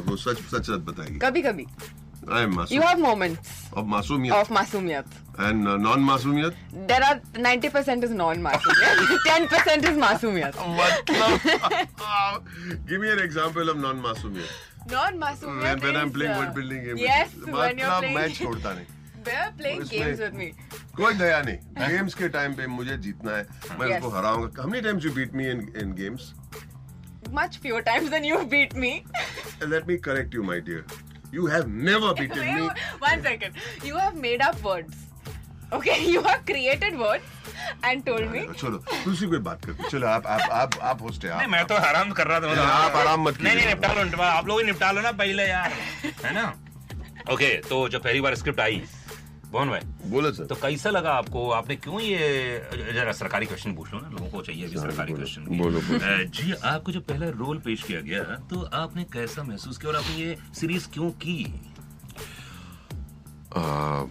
वो 0.00 0.16
सच 0.16 0.38
सच 0.38 0.62
सच 0.62 0.70
बताएगी। 0.70 1.18
कभी 1.18 1.42
कभी। 1.42 1.66
आई 2.32 2.42
एम 2.42 2.50
यू 2.50 2.56
मासूम 2.56 2.82
हैव 2.82 2.98
मोमेंट्स 2.98 3.48
अब 3.76 3.86
मासूमियत। 3.86 4.34
ऑफ़ 4.34 4.52
मासूमियत। 4.52 5.04
एंड 5.40 5.68
नॉन 5.68 6.00
मासूमियत 6.00 6.56
देर 6.74 7.02
आर 7.02 7.20
90% 7.38 8.04
इज़ 8.04 8.12
नॉन 8.12 8.40
मासूमियत 8.40 9.50
10% 9.52 9.84
इज़ 9.84 9.98
मासूमियत। 9.98 10.56
मतलब 10.56 12.46
give 12.88 13.00
me 13.04 13.12
an 13.12 13.22
example 13.26 13.72
of 13.74 13.78
non 13.84 14.02
मासूमियत 14.02 14.92
नॉन 14.92 15.06
when, 15.06 15.20
मासूमियत 15.20 15.78
when 15.78 15.96
I'm 15.96 16.12
playing 16.16 16.34
uh, 16.34 16.40
word 16.40 16.52
building 16.58 16.82
game 16.88 16.98
yes 17.04 17.38
when 17.54 17.80
you're 17.84 18.14
मैं 18.16 18.32
छोड़ता 18.34 18.72
नहीं। 18.72 18.86
कोई 20.96 21.14
नया 21.14 21.40
नहीं। 21.42 21.88
गेम्स 21.88 22.14
के 22.14 22.28
टाइम 22.28 22.54
पे 22.54 22.66
मुझे 22.66 22.96
जीतना 22.96 23.36
है। 23.36 23.46
मैं 23.78 23.96
उसको 23.96 24.08
हराऊँगा। 24.08 24.62
How many 24.62 24.80
times 24.80 25.04
you 25.04 25.10
beat 25.12 25.34
me 25.34 25.46
in 25.50 25.72
in 25.82 25.92
games 25.92 26.32
much 27.30 27.58
fewer 27.62 27.80
times 27.80 28.10
then 28.10 28.24
you 28.24 28.38
beat 28.38 28.74
me 28.74 28.90
let 29.62 29.86
me 29.86 29.96
correct 29.96 30.34
you 30.34 30.42
my 30.42 30.60
dear 30.60 30.84
you 31.34 31.46
have 31.46 31.68
never 31.68 32.12
beaten 32.20 32.54
me 32.54 32.68
one 33.02 33.22
second 33.22 33.86
you 33.86 33.96
have 33.98 34.20
made 34.20 34.42
up 34.42 34.56
words 34.62 35.04
okay 35.74 35.96
you 36.12 36.20
have 36.20 36.42
created 36.46 36.96
words 36.96 37.84
and 37.84 38.04
told 38.04 38.30
me 38.30 38.40
चलो 38.40 38.78
दूसरी 39.04 39.28
कोई 39.28 39.38
बात 39.38 39.64
करते 39.64 39.88
चलो 39.90 40.06
आप 40.06 40.26
आप 40.26 40.50
आप 40.50 40.78
आप 40.82 41.02
होस्ट 41.02 41.24
है 41.24 41.46
मैं 41.46 41.64
तो 41.66 41.74
आराम 41.74 42.10
कर 42.12 42.26
रहा 42.26 42.40
था 42.40 42.50
मतलब 42.50 42.64
आप 42.64 42.96
आराम 42.96 43.22
मत 43.22 43.40
नहीं 43.40 43.54
नहीं 43.56 43.66
निपटा 43.66 44.28
आप 44.28 44.48
लोग 44.48 44.62
निपटा 44.62 44.90
लो 44.92 45.00
ना 45.00 45.12
पहले 45.12 45.48
यार 45.48 45.72
है 46.24 46.34
ना? 46.34 46.46
ओके 47.32 47.48
तो 47.68 47.88
जो 47.88 47.98
पहली 47.98 48.20
बार 48.20 48.34
स्क्रिप्ट 48.34 48.60
आई 48.60 48.82
पवन 49.56 49.68
भाई 49.70 50.10
बोलो 50.10 50.30
सर। 50.32 50.44
तो 50.46 50.54
कैसा 50.56 50.90
लगा 50.90 51.12
आपको? 51.14 51.50
आपने 51.52 51.76
क्यों 51.76 52.00
ये 52.00 52.92
जरा 52.94 53.12
सरकारी 53.14 53.46
क्वेश्चन 53.46 53.74
पूछ 53.74 53.92
लो 53.92 54.00
ना 54.00 54.08
लोगों 54.10 54.28
को 54.30 54.42
चाहिए 54.42 54.66
भी 54.66 54.78
सरकारी 54.78 55.12
क्वेश्चन 55.12 55.44
बोलो, 55.48 55.80
बोलो। 55.80 56.24
जी 56.30 56.52
आपको 56.52 56.92
जो 56.92 57.00
पहला 57.02 57.28
रोल 57.38 57.58
पेश 57.64 57.82
किया 57.82 58.00
गया 58.02 58.22
तो 58.50 58.60
आपने 58.76 59.04
कैसा 59.12 59.42
महसूस 59.44 59.78
किया 59.78 59.92
और 59.92 59.98
आपने 59.98 60.14
ये 60.16 60.36
सीरीज़ 60.54 60.88
क्यों 60.94 61.10
की? 61.24 61.38
आ, 63.56 64.04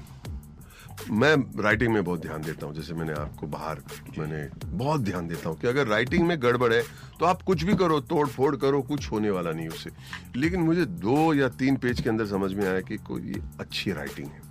मैं 1.11 1.35
राइटिंग 1.63 1.91
में 1.93 2.03
बहुत 2.03 2.21
ध्यान 2.21 2.41
देता 2.41 2.65
हूँ 2.65 2.75
जैसे 2.75 2.93
मैंने 2.93 3.13
आपको 3.13 3.47
बाहर 3.47 3.81
मैंने 4.17 4.41
बहुत 4.67 5.01
ध्यान 5.01 5.27
देता 5.27 5.49
हूँ 5.49 5.59
कि 5.59 5.67
अगर 5.67 5.87
राइटिंग 5.87 6.25
में 6.27 6.37
गड़बड़ 6.41 6.71
है 6.73 6.81
तो 7.19 7.25
आप 7.25 7.41
कुछ 7.41 7.63
भी 7.63 7.73
करो 7.75 7.99
तोड़ 8.09 8.27
फोड़ 8.27 8.55
करो 8.55 8.81
कुछ 8.81 9.11
होने 9.11 9.29
वाला 9.29 9.51
नहीं 9.51 9.67
उसे 9.69 9.89
लेकिन 10.35 10.61
मुझे 10.61 10.85
दो 11.03 11.33
या 11.33 11.49
तीन 11.59 11.77
पेज 11.77 12.01
के 12.01 12.09
अंदर 12.09 12.25
समझ 12.27 12.51
में 12.53 12.65
आया 12.67 12.81
कि 12.81 12.97
कोई 13.09 13.41
अच्छी 13.59 13.91
राइटिंग 13.91 14.27
है। 14.27 14.44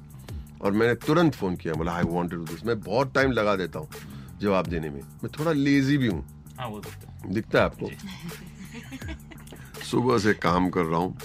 और 0.63 0.73
मैंने 0.73 0.95
तुरंत 1.07 1.35
फ़ोन 1.35 1.57
किया 1.57 1.75
बोला 1.75 1.93
आई 1.93 2.03
वांटेड 2.07 2.39
टू 2.39 2.45
दिस 2.45 2.65
मैं 2.67 2.81
बहुत 2.81 3.15
टाइम 3.15 3.33
लगा 3.33 3.57
देता 3.57 3.79
हूँ 3.79 3.89
जवाब 4.41 4.67
देने 4.67 4.91
में। 4.91 5.01
मैं 5.01 5.29
थोड़ा 5.39 5.53
लेजी 5.53 5.97
भी 5.99 6.07
हूँ। 6.07 6.25
हाँ 6.61 6.71
तो- 6.81 7.33
दिखता 7.35 7.59
है 7.59 7.65
आपको? 7.65 7.91
सुबह 9.91 10.19
से 10.19 10.35
काम 10.35 10.69
कर 10.71 10.85
रहा 10.85 11.01
हूँ। 11.01 11.19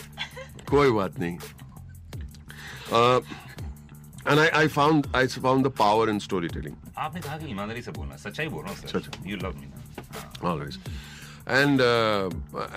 कोई 0.70 0.92
बात 0.92 1.20
नहीं। 1.20 1.38
And 4.28 4.40
I 4.40 4.48
I 4.48 4.68
found 4.68 5.08
I 5.16 5.28
found 5.28 5.66
the 5.66 5.70
power 5.80 6.10
in 6.10 6.20
storytelling 6.48 6.76
आपने 6.98 7.22
कहा 7.22 7.38
कि 7.38 7.46
ईमानदारी 7.52 7.82
से 7.82 7.92
बोलना 7.92 8.16
सच्चाई 8.18 8.48
बोल 8.48 8.64
रहा 8.66 8.74
हूँ 8.74 8.88
सर। 8.88 9.12
यू 9.28 9.38
लव 9.38 9.56
मी 9.60 9.66
ना 9.66 10.32
always 10.50 10.78
and 11.58 11.82
uh, 11.82 12.30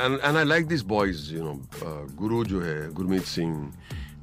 and 0.05 0.21
and 0.29 0.39
I 0.41 0.45
like 0.51 0.69
these 0.69 0.85
boys 0.93 1.23
you 1.33 1.43
know 1.47 1.57
uh, 1.89 2.03
गुरु 2.21 2.45
जो 2.45 2.61
है 2.61 2.93
गुरमीत 2.93 3.25
सिंह 3.25 3.73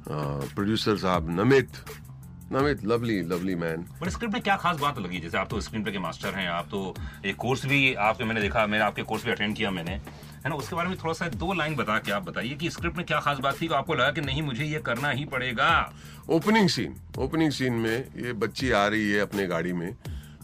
प्रोड्यूसर 0.08 0.96
साहब 0.96 1.30
Namit 1.40 1.68
Namit 2.52 2.84
lovely 2.84 3.20
lovely 3.22 3.54
man 3.54 3.84
but 4.00 4.08
script 4.08 4.34
में 4.34 4.42
क्या 4.42 4.56
खास 4.56 4.76
बात 4.76 4.98
लगी? 4.98 5.18
जैसे 5.20 5.38
आप 5.38 5.48
तो 5.50 5.60
स्क्रीन 5.60 5.84
पे 5.84 5.92
के 5.92 5.98
मास्टर 5.98 6.34
हैं 6.34 6.48
आप 6.48 6.68
तो 6.70 6.94
एक 7.26 7.36
कोर्स 7.36 7.64
भी 7.66 7.94
आपके 8.06 8.24
मैंने 8.24 8.40
देखा 8.40 8.66
मैंने 8.66 8.84
आपके 8.84 9.02
कोर्स 9.02 9.24
भी 9.24 9.30
अटेंड 9.32 9.56
किया 9.56 9.70
मैंने। 9.70 9.90
है 9.90 10.48
ना? 10.48 10.54
उसके 10.54 10.76
बारे 10.76 10.88
में 10.88 10.96
थोड़ा 10.98 11.12
सा 11.14 11.28
दो 11.28 11.52
लाइन 11.52 11.76
बता 11.76 11.98
के 11.98 12.12
आप 12.12 12.22
बताइए 12.22 12.54
कि 12.54 12.70
स्क्रिप्ट 12.70 12.96
में 12.96 13.06
क्या 13.06 13.20
खास 13.20 13.38
बात 13.38 13.60
थी? 13.60 13.68
कि 13.68 13.74
आपको 13.74 13.94
लगा 13.94 14.10
कि 14.10 14.20
नहीं 14.20 14.42
मुझे 14.42 14.64
ये 14.64 14.78
करना 14.80 15.10
ही 15.10 15.24
पड़ेगा। 15.24 15.70
ओपनिंग 16.28 16.68
सीन 16.68 16.96
ओपनिंग 17.18 17.52
सीन 17.52 17.72
में 17.74 17.96
ये 18.16 18.32
बच्ची 18.34 18.70
आ 18.70 18.86
रही 18.86 19.10
है 19.10 19.20
अपने 19.20 19.46
गाड़ी 19.46 19.72
में 19.72 19.94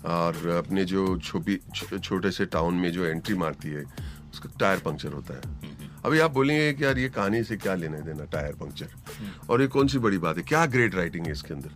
और 0.07 0.47
अपने 0.59 0.85
जो 0.85 1.19
छोटी 1.19 1.59
छोटे 1.99 2.31
से 2.31 2.47
टाउन 2.47 2.75
में 2.75 2.91
जो 2.93 3.05
एंट्री 3.05 3.35
मारती 3.35 3.69
है 3.69 3.85
उसका 4.31 4.51
टायर 4.61 4.79
पंक्चर 4.79 5.13
होता 5.13 5.35
है। 5.35 5.86
अभी 6.07 6.19
आप 6.21 6.31
बोलेंगे 6.31 6.73
कि 6.73 6.85
यार 6.85 6.99
ये 6.99 7.09
कहानी 7.09 7.43
से 7.45 7.57
क्या 7.57 7.75
लेने 7.75 8.01
देना 8.03 8.25
टायर 8.33 8.53
पंक्चर 8.55 8.89
और 9.51 9.61
ये 9.63 9.67
कौन 9.69 9.89
सी 9.89 9.99
बड़ी 9.99 10.19
बात 10.19 10.37
है? 10.37 10.43
क्या 10.43 10.65
ग्रेट 10.67 10.95
राइटिंग 10.95 11.27
है 11.27 11.33
इसके 11.33 11.55
अंदर? 11.55 11.71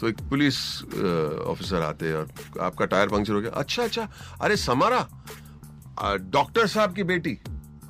तो 0.00 0.08
एक 0.08 0.20
पुलिस 0.30 0.56
ऑफिसर 1.48 1.82
आते 1.82 2.06
हैं 2.06 2.14
और 2.14 2.60
आपका 2.60 2.86
टायर 2.86 3.08
पंक्चर 3.08 3.32
हो 3.32 3.40
गया। 3.40 3.50
अच्छा 3.52 3.82
अच्छा। 3.82 4.08
अरे 4.42 4.56
समारा 4.56 5.06
डॉक्टर 6.32 6.66
साहब 6.66 6.94
की 6.94 7.02
बेटी 7.04 7.38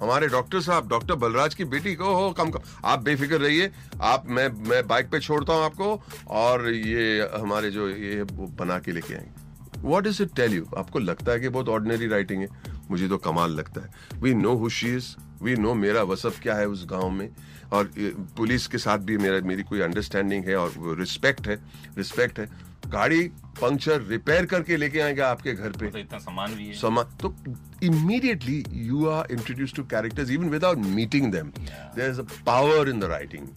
हमारे 0.00 0.28
डॉक्टर 0.28 0.61
साहब 0.61 0.88
डॉक्टर 0.88 1.14
बलराज 1.14 1.54
की 1.54 1.64
बेटी 1.66 1.94
को 1.94 2.14
हो 2.14 2.30
कम 2.38 2.50
कम। 2.50 2.61
आप 2.85 3.02
बेफिक्र 3.02 3.38
रहिए। 3.40 3.71
आप 4.02 4.25
मैं 4.28 4.49
मैं 4.68 4.87
बाइक 4.88 5.11
पे 5.11 5.21
छोड़ता 5.21 5.52
हूँ 5.52 5.64
आपको 5.64 6.02
और 6.35 6.68
ये 6.68 7.28
हमारे 7.35 7.71
जो 7.71 7.88
ये 7.88 8.23
वो 8.23 8.47
बना 8.59 8.78
के 8.78 8.92
लेके 8.92 9.14
आएँगे। 9.14 9.80
What 9.80 10.06
is 10.06 10.23
it 10.23 10.35
tell 10.37 10.54
you 10.54 10.66
आपको 10.78 10.99
लगता 10.99 11.33
है 11.33 11.40
कि 11.40 11.49
बहुत 11.49 11.68
ऑर्डिनरी 11.68 12.06
राइटिंग 12.09 12.42
है। 12.42 12.49
मुझे 12.90 13.09
तो 13.09 13.16
कमाल 13.18 13.50
लगता 13.52 13.80
है। 13.80 14.21
We 14.21 14.35
know 14.35 14.54
who 14.54 14.68
she 14.68 14.94
is 14.97 15.14
we 15.45 15.57
know 15.57 15.75
मेरा 15.77 16.03
वसफ 16.05 16.41
क्या 16.43 16.55
है 16.55 16.67
उस 16.69 16.87
गाँव 16.91 17.11
में। 17.11 17.29
और 17.73 17.91
पुलिस 18.37 18.67
के 18.67 18.79
साथ 18.79 18.99
भी 19.01 19.17
मेरा 19.19 19.41
मेरी 19.47 19.63
कोई 19.63 19.81
अंडरस्टैंडिंग 19.81 20.45
है 20.45 20.57
और 20.57 20.97
रिस्पेक्ट 20.99 21.49
है 21.49 21.59
रिस्पेक्ट 21.97 22.39
है। 22.39 22.49
गाड़ी 22.87 23.23
पंक्चर 23.61 24.01
रिपेयर 24.03 24.47
करके 24.47 24.77
लेके 24.77 25.01
आएँगे 25.01 25.21
आपके 25.23 25.53
घर 25.53 25.73
पे। 25.73 25.91
तो 25.91 25.99
इतना 25.99 26.19
सामान 26.19 26.55
भी 26.55 26.67
है। 26.67 26.75
सामान 26.75 27.17
तो 27.23 27.35
immediately 27.83 28.65
you 28.89 29.07
are 29.09 29.33
introduce 29.33 29.75
to 29.75 29.83
characters 29.93 30.31
even 30.31 30.49
without 30.51 30.79
meeting 30.99 31.31
them 31.33 31.51
there 31.59 32.11
is 32.11 32.21
a 32.21 32.25
power 32.47 32.89
in 32.89 33.01
the 33.01 33.05
writing 33.13 33.49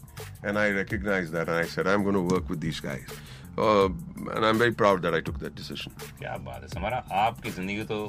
and 0.45 0.57
I 0.57 0.71
recognise 0.73 1.29
that 1.29 1.49
I 1.49 1.63
said 1.75 1.87
I 1.87 1.93
am 1.93 2.03
gonna 2.03 2.19
work 2.33 2.49
with 2.51 2.59
these 2.59 2.81
guys 2.85 3.11
and 3.59 4.43
I 4.43 4.49
am 4.49 4.57
very 4.57 4.71
proud 4.73 5.01
that 5.01 5.13
I 5.13 5.21
took 5.21 5.35
that 5.35 5.55
decision 5.55 6.17
क्या 6.19 6.37
बात 6.47 6.63
है। 6.63 6.79
हमारा 6.79 6.97
आपकी 7.25 7.49
ज़िंदगी 7.51 7.83
तो 7.83 7.99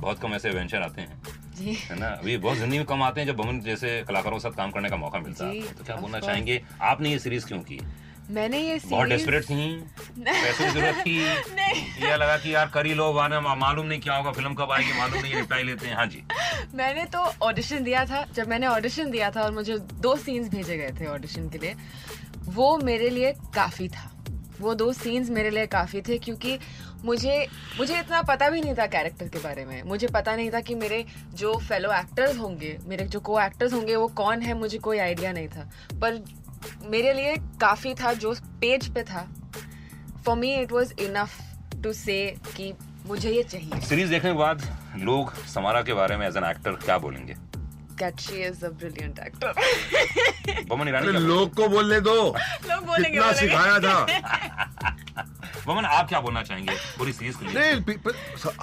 बहुत 0.00 0.18
कम 0.18 0.34
ऐसे 0.34 0.50
venture 0.50 0.82
आते 0.82 1.00
हैं। 1.00 1.22
है 1.58 1.98
ना? 1.98 2.06
अभी 2.08 2.36
बहुत 2.38 2.56
ज़िंदगी 2.56 2.78
में 2.78 2.86
कम 2.86 3.02
आते 3.02 3.20
हैं 3.20 3.26
जब 3.26 3.36
बमन 3.36 3.60
जैसे 3.60 4.02
कलाकारों 4.08 4.36
के 4.36 4.42
साथ 4.42 4.56
काम 4.56 4.70
करने 4.70 4.88
का 4.88 4.96
मौका 4.96 5.18
मिलता। 5.18 5.46
है 5.46 5.74
तो 5.74 5.84
क्या 5.84 5.96
बोलना 5.96 6.20
चाहेंगे? 6.20 6.62
आपने 6.82 7.10
ये 7.10 7.18
सीरीज़ 7.18 7.46
क्यों 7.46 7.58
की? 7.60 7.80
मैंने 8.30 8.58
ये 8.58 8.78
सीरीज़... 8.78 8.90
बहुत 8.90 9.08
डेस्परेट 9.08 9.44
थी? 9.44 9.76
पैसे 10.18 10.64
की 10.64 10.70
ज़रूरत 10.70 11.02
थी? 11.06 11.16
ये 12.04 12.16
लगा 12.16 12.36
कि 12.36 12.54
यार 12.54 12.68
कर 12.68 12.86
ही 12.86 12.94
लो 12.94 13.12
वाने 13.12 13.40
मालूम 13.40 13.86
नहीं 13.86 14.00
क्या 14.00 14.16
होगा 14.16 14.32
फ़िल्म 14.32 14.54
कब 14.54 14.72
आएगी 14.72 14.98
मालूम 14.98 15.22
नहीं 15.22 15.34
रिप्लाई 15.34 15.62
लेते 15.62 15.86
हैं। 15.86 15.94
हाँ 15.96 16.06
जी। 16.06 16.22
मैंने 16.74 17.04
तो 17.04 17.18
ऑडिशन 17.42 17.84
दिया 17.84 18.04
था 18.04 18.24
जब 18.34 18.48
मैंने 18.48 18.66
ऑडिशन 18.66 19.10
दिया 19.10 19.30
था 19.30 19.42
और 19.42 19.52
मुझे 19.52 19.78
दो 19.78 20.16
सीन्स 20.16 20.48
भेजे 20.48 20.76
गए 20.76 20.90
थे 21.00 21.06
ऑडिशन 21.06 21.48
के 21.48 21.58
लिए 21.58 21.74
वो 22.48 22.76
मेरे 22.78 23.10
लिए 23.10 23.32
काफ़ी 23.54 23.88
था। 23.88 24.10
वो 24.60 24.74
दो 24.74 24.92
सीन्स 24.92 25.30
मेरे 25.30 25.50
लिए 25.50 25.66
काफ़ी 25.66 26.00
थे 26.02 26.18
क्योंकि 26.18 26.58
मुझे 27.06 27.46
मुझे 27.78 27.98
इतना 27.98 28.22
पता 28.22 28.48
भी 28.50 28.60
नहीं 28.60 28.74
था 28.74 28.86
कैरेक्टर 28.86 29.28
के 29.28 29.38
बारे 29.38 29.64
में। 29.64 29.82
मुझे 29.82 30.06
पता 30.06 30.36
नहीं 30.36 30.50
था 30.50 30.60
कि 30.60 30.74
मेरे 30.74 31.04
जो 31.34 31.54
फेलो 31.58 31.92
एक्टर्स 31.92 32.38
होंगे 32.38 32.78
मेरे 32.84 33.04
जो 33.06 33.20
को 33.20 33.40
एक्टर्स 33.40 33.72
होंगे 33.72 33.96
वो 33.96 34.08
कौन 34.08 34.42
है 34.42 34.54
मुझे 34.54 34.78
कोई 34.78 34.98
आइडिया 34.98 35.32
नहीं 35.32 35.48
था। 35.48 35.70
पर 35.94 36.24
मेरे 36.82 37.12
लिए 37.12 37.36
काफ़ी 37.60 37.94
था 37.94 38.12
जो 38.12 38.34
पेज 38.60 38.94
पे 38.94 39.02
था। 39.02 39.28
For 40.26 40.36
me 40.36 40.54
it 40.54 40.72
was 40.72 40.92
enough 41.00 41.40
to 41.82 41.92
say 41.92 42.36
कि 42.56 42.74
मुझे 43.06 43.30
ये 43.30 43.42
चाहिए। 43.42 43.80
सीरीज़ 43.80 44.10
देखने 44.10 44.30
के 44.32 44.38
बाद 44.38 44.78
लोग 44.96 45.34
समारा 45.46 45.82
के 45.82 45.94
बारे 45.94 46.16
में 46.16 46.28
एज 46.28 46.36
एन 46.36 46.44
एक्टर 46.44 46.70
क्या 46.70 46.98
बोलेंगे? 46.98 47.36
That 48.00 48.16
she 48.16 48.38
is 48.46 48.58
a 48.64 48.70
brilliant 48.80 49.20
actor. 49.26 49.52
Boman 50.68 50.88
Irani 50.88 51.06
लोग 51.06 51.54
को 51.54 51.68
बोलने 51.68 52.00
दो। 52.00 52.14
लोग 52.14 52.86
बोलेंगे 52.86 53.20
बोलेंगे। 53.20 53.40
सिखाया 53.40 53.78
था। 53.78 54.95
बमन 55.66 55.84
आप 55.84 56.08
क्या 56.08 56.20
बोलना 56.20 56.42
चाहेंगे? 56.42 56.74
पूरी 56.98 57.12
सीरीज़ 57.12 57.36
के 57.36 57.46
लिए 57.46 57.74
नहीं 57.74 57.96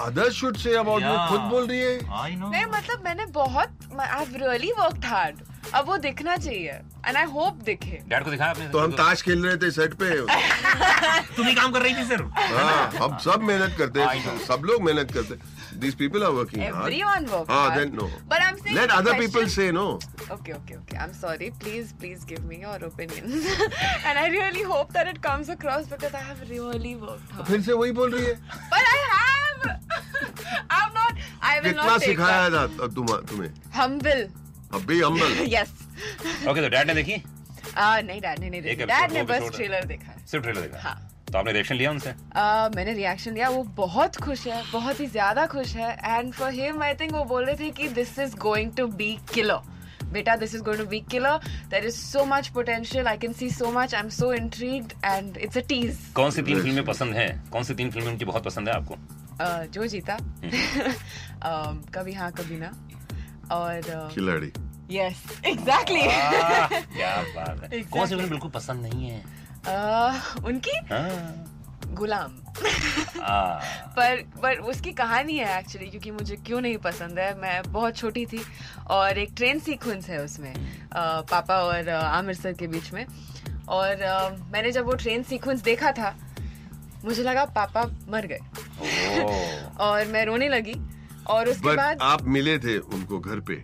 others 0.06 0.38
should 0.42 0.60
say 0.66 0.76
about 0.82 1.06
you 1.06 1.16
खुद 1.30 1.42
बोल 1.54 1.68
रही 1.68 1.80
है। 1.80 2.00
आई 2.22 2.36
नो 2.36 2.50
नहीं 2.50 2.66
मतलब 2.74 3.04
मैंने 3.06 3.26
बहुत 3.38 4.00
I 4.00 4.08
have 4.20 4.36
really 4.44 4.72
worked 4.80 5.06
hard 5.06 5.40
अब 5.74 5.88
वो 5.88 5.98
दिखना 5.98 6.36
चाहिए। 6.38 6.72
एंड 7.06 7.18
आई 7.18 7.24
होप 7.34 7.54
दिखे। 7.66 8.00
डैड 8.08 8.24
को 8.24 8.32
दिखाया 8.32 8.52
आपने 8.52 8.68
तो 8.70 8.80
हम 8.80 8.92
ताश 9.02 9.22
खेल 9.22 9.46
रहे 9.46 9.58
थे 9.58 9.72
सेट 9.72 9.94
पे। 10.02 10.10
तुम 11.36 11.48
ही 11.48 11.54
काम 11.56 11.72
कर 11.72 11.82
रही 11.82 11.94
थी 11.96 12.04
सर 12.08 12.24
हाँ 12.38 12.92
हम 13.02 13.18
सब 13.26 13.44
मेहनत 13.44 13.76
करते 13.78 14.02
हैं। 14.02 14.38
सब 14.46 14.62
लोग 14.66 14.82
मेहनत 14.84 15.12
करते 15.14 15.34
हैं। 15.34 15.42
These 15.86 15.96
people 16.02 16.24
are 16.28 16.32
working 16.38 16.64
Everyone 16.66 16.80
hard 16.82 16.94
Everyone 16.94 17.26
works 17.34 17.54
हाँ 17.54 17.62
hard. 17.64 17.78
then 17.80 17.96
no 18.02 18.08
But 18.34 18.44
I'm 18.48 18.58
saying 18.64 18.78
let 18.80 18.94
other 18.98 19.14
question- 19.14 19.32
people 19.34 19.50
say 19.56 19.68
no 19.78 19.86
Okay, 20.36 20.54
okay, 20.58 20.76
okay. 20.82 20.98
I'm 21.06 21.14
sorry. 21.22 21.50
Please, 21.64 21.94
please 22.04 22.24
give 22.32 22.44
me 22.52 22.60
your 22.66 22.76
opinions. 22.90 23.48
and 24.10 24.22
I 24.24 24.28
really 24.36 24.64
hope 24.74 24.94
that 25.00 25.12
it 25.14 25.22
comes 25.28 25.50
across 25.56 25.90
because 25.96 26.16
I 26.22 26.24
have 26.30 26.44
really 26.54 26.96
worked 27.08 27.32
hard. 27.38 27.48
फिर 27.52 27.62
से 27.70 27.74
वही 27.84 27.92
बोल 28.02 28.16
रही 28.16 28.26
है 28.26 28.36
But 28.76 28.90
I 28.94 29.02
have. 29.14 29.68
I'm 30.70 30.94
not. 31.00 31.22
I 31.42 31.60
will 31.66 31.76
not 31.82 32.00
take 32.00 32.10
सिखाया 32.10 32.50
that. 32.58 32.80
था 32.80 32.88
तुम 32.96 33.08
तुम्हें 33.32 33.50
Humble. 33.80 34.24
अब 34.74 34.86
भी 34.92 35.02
अम्बल 35.12 35.36
yes. 35.56 35.70
ओके 36.50 36.62
तो 36.62 36.70
डैड 36.76 36.88
ने 36.88 36.94
देखी 36.94 37.22
आ, 37.78 38.00
नहीं 38.02 38.22
डैड 38.22 38.40
ने 38.40 38.50
नहीं 38.50 38.62
देखा 38.62 38.86
डैड 38.94 39.12
ने 39.12 39.24
बस 39.34 39.42
है। 39.42 39.50
ट्रेलर 39.58 39.84
देखा 39.92 40.12
है 40.12 40.26
सिर्फ़ 40.32 40.44
ट्रेलर 40.46 40.62
देखा 40.62 40.80
हाँ। 40.88 40.96
तो 41.34 41.40
आपने 41.40 41.52
रिएक्शन 41.52 41.76
लिया 41.76 41.92
उनसे? 41.92 42.14
आ, 42.36 42.70
मैंने 42.76 42.94
रिएक्शन 42.94 43.34
लिया 43.34 43.50
वो 43.50 43.64
बहुत 43.76 44.16
खुश 44.16 44.48
है 44.48 44.64
बहुत 44.72 45.00
ही 45.00 45.06
ज़्यादा 45.06 45.46
खुश 45.48 45.76
है। 45.76 45.92
And 46.06 46.34
for 46.34 46.52
him 46.54 46.84
I 46.84 46.94
think 46.94 47.14
वो 47.14 47.24
बोल 47.26 47.46
रहे 47.46 47.56
थे 47.56 47.70
कि 47.70 47.88
this 47.90 48.20
is 48.20 48.36
going 48.36 48.72
to 48.72 48.88
be 48.88 49.18
killer 49.34 49.72
बेटा 50.14 50.36
this 50.36 50.56
is 50.56 50.62
going 50.64 50.82
to 50.82 50.86
be 50.88 51.00
killer 51.12 51.38
there 51.70 51.86
is 51.86 51.96
so 51.96 52.26
much 52.26 52.48
potential 52.48 53.08
I 53.08 53.18
can 53.18 53.34
see 53.34 53.50
so 53.50 53.72
much 53.72 53.96
I 53.96 54.02
am 54.02 54.10
so 54.10 54.34
intrigued 54.34 54.94
and 55.06 55.38
it's 55.38 55.58
a 55.58 55.62
tease 55.62 56.00
कौन 56.16 56.32
सी 56.32 56.42
तीन 56.42 56.62
फ़िल्में 56.62 56.86
पसंद 56.86 57.16
है? 57.16 57.28
कौन 57.52 57.64
सी 57.64 57.74
तीन 57.74 57.92
फ़िल्में 57.92 58.12
उनकी 58.12 58.26
बहुत 58.26 58.44
पसंद 58.44 58.70
है 58.70 58.76
आपको? 58.76 58.96
uh, 59.44 59.74
जो 59.74 59.88
जीता। 59.88 60.18
um, 61.50 61.94
कभी 61.96 62.14
हाँ 62.14 62.32
कभी 62.32 62.58
ना। 62.58 62.72
और 63.52 64.10
खिलाड़ी। 64.16 64.52
यस 64.92 65.24
एग्जैक्टली 65.46 66.02
क्या 66.04 67.22
बात 67.36 67.64
है। 67.64 67.70
Exactly. 67.70 67.90
कौन 67.94 68.08
सी 68.08 68.16
फ़िल्म 68.16 68.30
बिल्कुल 68.30 68.52
पसंद 68.52 68.82
नहीं 68.82 69.10
है? 69.10 69.43
उनकी 69.68 70.78
हाँ, 70.94 71.46
गुलाम। 71.94 72.40
आह, 73.22 73.60
पर 73.98 74.22
पर 74.42 74.58
उसकी 74.58 74.92
कहानी 74.92 75.38
है 75.38 75.60
एक्चुअली 75.60 75.90
क्योंकि 75.90 76.12
मुझे 76.12 76.36
क्यों 76.36 76.62
नहीं 76.62 76.78
पसंद 76.78 77.20
है 77.20 77.40
मैं 77.42 77.62
बहुत 77.72 77.98
छोटी 77.98 78.26
थी 78.26 78.42
और 78.90 79.18
एक 79.18 79.34
ट्रेन 79.38 79.60
सीक्वेंस 79.60 80.10
है 80.10 80.24
उसमें 80.24 80.54
अ, 80.54 81.22
पापा 81.22 81.56
और 81.56 81.90
आमिर 81.90 82.36
सर 82.36 82.54
के 82.54 82.68
बीच 82.68 82.94
में। 82.94 83.06
और 83.70 84.02
अ, 84.02 84.30
मैंने 84.54 84.72
जब 84.72 84.86
वो 84.86 84.94
ट्रेन 84.94 85.24
सीक्वेंस 85.24 85.62
देखा 85.62 85.92
था 85.92 86.16
मुझे 87.06 87.24
लगा 87.24 87.46
पापा 87.46 87.84
मर 88.10 88.26
गए। 88.26 88.40
और 89.80 90.06
मैं 90.06 90.26
रोने 90.26 90.50
लगी। 90.50 90.76
और 91.28 91.50
उसके 91.50 91.76
बाद 91.76 91.98
आप 92.02 92.22
मिले 92.24 92.60
थे 92.60 92.78
उनको 92.78 93.20
घर 93.20 93.40
पे। 93.40 93.56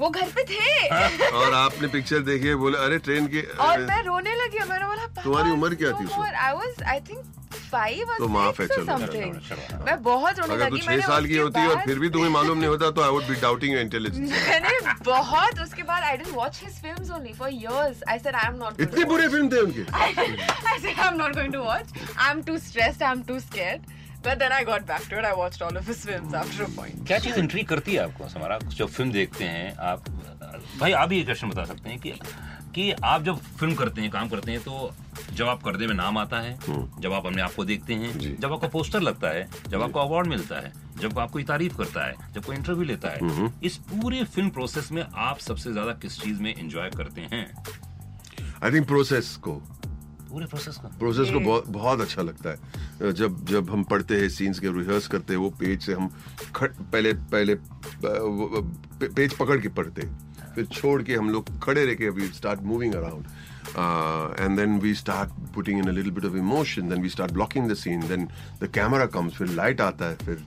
वो 0.00 0.08
घर 0.10 0.28
पे 0.36 0.44
थे 0.50 1.30
और 1.40 1.54
आपने 1.54 1.88
पिक्चर 1.88 2.18
देखी 2.28 2.48
है 2.48 2.54
बोले 2.62 2.78
अरे 2.84 2.98
ट्रेन 3.08 3.26
के 3.34 3.40
और 3.66 3.80
मैं 3.90 4.02
रोने 4.04 4.34
लगी 4.36 4.68
मैंने 4.68 4.86
बोला 4.86 5.06
तुम्हारी 5.22 5.50
उम्र 5.50 5.74
क्या 5.82 5.92
थी 5.92 6.08
I 6.20 6.52
was 6.52 6.82
I 6.92 7.00
think 7.10 7.24
five 7.70 8.14
तो 8.18 8.28
माफ़ 8.28 8.60
है, 8.62 8.66
चलो, 8.68 8.96
चलो। 9.06 9.84
मैं 9.84 10.02
बहुत 10.02 10.38
रोने 10.38 10.54
अगर 10.54 10.70
लगी 10.70 10.80
छह 10.80 11.00
साल 11.06 11.26
की 11.26 11.36
होती 11.36 11.66
और 11.66 11.82
फिर 11.84 11.98
भी 11.98 12.10
तुम्हें 12.10 12.30
मालूम 12.38 12.58
नहीं 12.58 12.68
होता 12.68 12.90
तो 12.90 13.02
I 13.02 13.10
would 13.10 13.28
be 13.28 13.34
doubting 13.40 13.72
your 13.72 13.82
intelligence 13.82 14.32
मैंने 14.48 14.94
बहुत 15.04 15.60
उसके 15.60 15.82
बाद 15.92 16.02
I 16.02 16.16
didn't 16.16 16.34
watch 16.34 16.60
his 16.64 16.80
films 16.82 17.10
only 17.10 17.32
for 17.38 17.48
years 17.50 18.02
I 18.08 18.18
said 18.18 18.36
I 18.36 18.48
am 18.48 18.58
not 18.64 18.80
इतने 18.80 19.04
बुरे 19.12 19.28
फ़िल्म 19.28 19.52
थे 19.52 19.60
उनके 19.60 19.84
I 20.72 20.78
said 20.82 20.98
I'm 20.98 21.16
not 21.18 21.34
going 21.34 21.52
to 21.52 21.62
watch. 21.62 21.96
I'm 22.26 22.42
too 22.42 22.58
stressed. 22.60 23.02
I'm 23.02 23.24
too 23.24 23.40
scared. 23.40 23.88
But 24.22 24.38
then 24.38 24.52
I 24.52 24.64
got 24.64 24.86
back 24.86 25.04
to 25.10 25.18
it. 25.18 25.24
I 25.24 25.34
watched 25.34 25.62
all 25.62 25.76
of 25.76 25.86
his 25.86 26.04
films 26.04 26.34
after 26.34 26.64
a 26.64 26.68
point. 26.78 27.06
क्या 27.06 27.18
चीज़ 27.18 27.38
entry 27.38 27.62
करती 27.70 27.92
है 27.94 28.02
आपको 28.02 28.24
हमारा 28.24 28.58
जब 28.58 28.88
film 28.88 29.12
देखते 29.12 29.44
हैं 29.44 29.76
आप 29.90 30.08
भाई 30.80 30.92
आप 30.92 31.12
ही 31.12 31.18
ये 31.18 31.24
क्वेश्चन 31.24 31.48
बता 31.48 31.64
सकते 31.64 31.90
हैं 31.90 31.98
कि 32.00 32.12
कि 32.74 32.90
आप 33.04 33.22
जब 33.24 33.38
फ़िल्म 33.60 33.74
करते 33.74 34.00
हैं 34.00 34.10
काम 34.10 34.28
करते 34.28 34.52
हैं 34.52 34.60
तो 34.62 34.92
जब 35.34 35.48
आप 35.48 35.62
पर्दे 35.62 35.86
में 35.86 35.94
नाम 35.94 36.18
आता 36.18 36.40
है 36.40 36.56
जब 36.66 37.12
आप 37.12 37.26
अपने 37.26 37.42
आप 37.42 37.54
को 37.54 37.64
देखते 37.64 37.94
हैं 37.94 38.36
जब 38.40 38.52
आपका 38.52 38.68
पोस्टर 38.68 39.00
लगता 39.00 39.28
है 39.28 39.48
जब 39.68 39.82
आपको 39.82 40.00
अवार्ड 40.00 40.26
मिलता 40.26 40.60
है 40.60 40.72
जब 41.00 41.18
आपको 41.18 41.32
कोई 41.32 41.44
तारीफ़ 41.44 41.76
करता 41.76 42.06
है 42.06 42.32
जब 42.34 42.44
कोई 42.44 42.56
इंटरव्यू 42.56 42.84
लेता 42.84 43.08
है 43.08 43.50
इस 43.64 43.76
पूरे 43.90 44.22
फ़िल्म 44.24 44.50
प्रोसेस 44.50 44.92
में 44.92 45.04
आप 45.28 45.38
सबसे 45.48 45.72
ज़्यादा 45.72 45.92
किस 46.02 46.20
चीज़ 46.20 46.42
में 46.42 46.54
एंजॉय 46.54 46.90
करते 46.96 47.20
हैं? 47.32 47.44
आई 48.64 48.72
थिंक 48.72 48.86
प्रोसेस 48.86 49.36
को 49.42 49.60
पूरे 50.30 50.46
प्रोसेस 50.46 50.76
को। 50.76 50.88
प्रोसेस 50.98 51.30
को 51.30 51.40
बहुत 51.40 51.68
बहुत 51.68 52.00
अच्छा 52.00 52.22
लगता 52.22 52.50
है। 52.50 53.12
जब 53.12 53.44
जब 53.46 53.70
हम 53.70 53.82
पढ़ते 53.84 54.16
हैं 54.16 54.28
सीन्स 54.30 54.58
के 54.58 54.68
रिहर्स 54.78 55.06
करते 55.08 55.32
हैं 55.32 55.40
वो 55.40 55.50
पेज 55.60 55.80
से 55.82 55.92
हम 55.92 56.08
खट 56.56 56.72
पहले 56.92 57.12
पहले 57.34 57.54
पेज 59.06 59.34
पकड़ 59.34 59.60
के 59.60 59.68
पढ़ते 59.70 60.02
हैं। 60.02 60.28
फिर 60.54 60.64
छोड़ 60.66 61.02
के 61.02 61.14
हम 61.14 61.30
लोग 61.30 61.58
खड़े 61.62 61.84
रह 61.84 61.94
के 61.94 62.08
we 62.10 62.28
start 62.34 62.62
moving 62.62 62.94
around 62.94 63.24
and 64.40 64.56
then 64.58 64.78
we 64.80 64.94
start 64.94 65.30
putting 65.54 65.78
in 65.78 65.88
a 65.88 65.92
little 65.92 66.10
bit 66.12 66.24
of 66.24 66.36
emotion 66.36 66.88
then 66.88 67.02
we 67.02 67.08
start 67.08 67.32
blocking 67.32 67.70
the 67.70 67.74
scene 67.76 68.00
then 68.08 68.28
the 68.62 68.70
camera 68.74 69.06
comes 69.14 69.34
फिर 69.34 69.48
लाइट 69.54 69.80
आता 69.80 70.08
है 70.10 70.16
फिर 70.16 70.42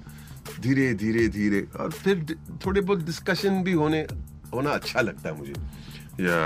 धीरे 0.59 0.93
धीरे 0.95 1.27
धीरे। 1.29 1.67
और 1.79 1.91
फिर 1.93 2.25
थोड़े 2.65 2.81
बहुत 2.81 3.05
डिस्कशन 3.05 3.63
भी 3.63 3.73
होने 3.73 4.01
होना 4.53 4.71
अच्छा 4.71 5.01
लगता 5.01 5.29
है 5.29 5.37
मुझे। 5.37 5.53
या 6.19 6.39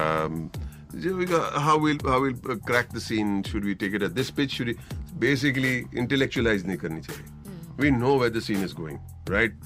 how 0.97 1.79
will 1.79 1.99
how 2.07 2.21
will 2.21 2.33
crack 2.47 2.87
the 2.93 2.99
scene 2.99 3.41
should 3.43 3.65
we 3.65 3.73
take 3.75 3.95
it 3.95 4.03
at 4.03 4.11
this 4.11 4.29
pitch 4.31 4.51
should 4.51 4.73
basically 5.19 5.77
intellectualize 5.95 6.65
नहीं 6.67 6.77
करनी 6.77 7.01
चाहिए 7.01 7.81
we 7.81 7.91
know 7.93 8.17
where 8.19 8.29
the 8.29 8.39
scene 8.41 8.63
is 8.63 8.75
going 8.75 9.29
right 9.29 9.59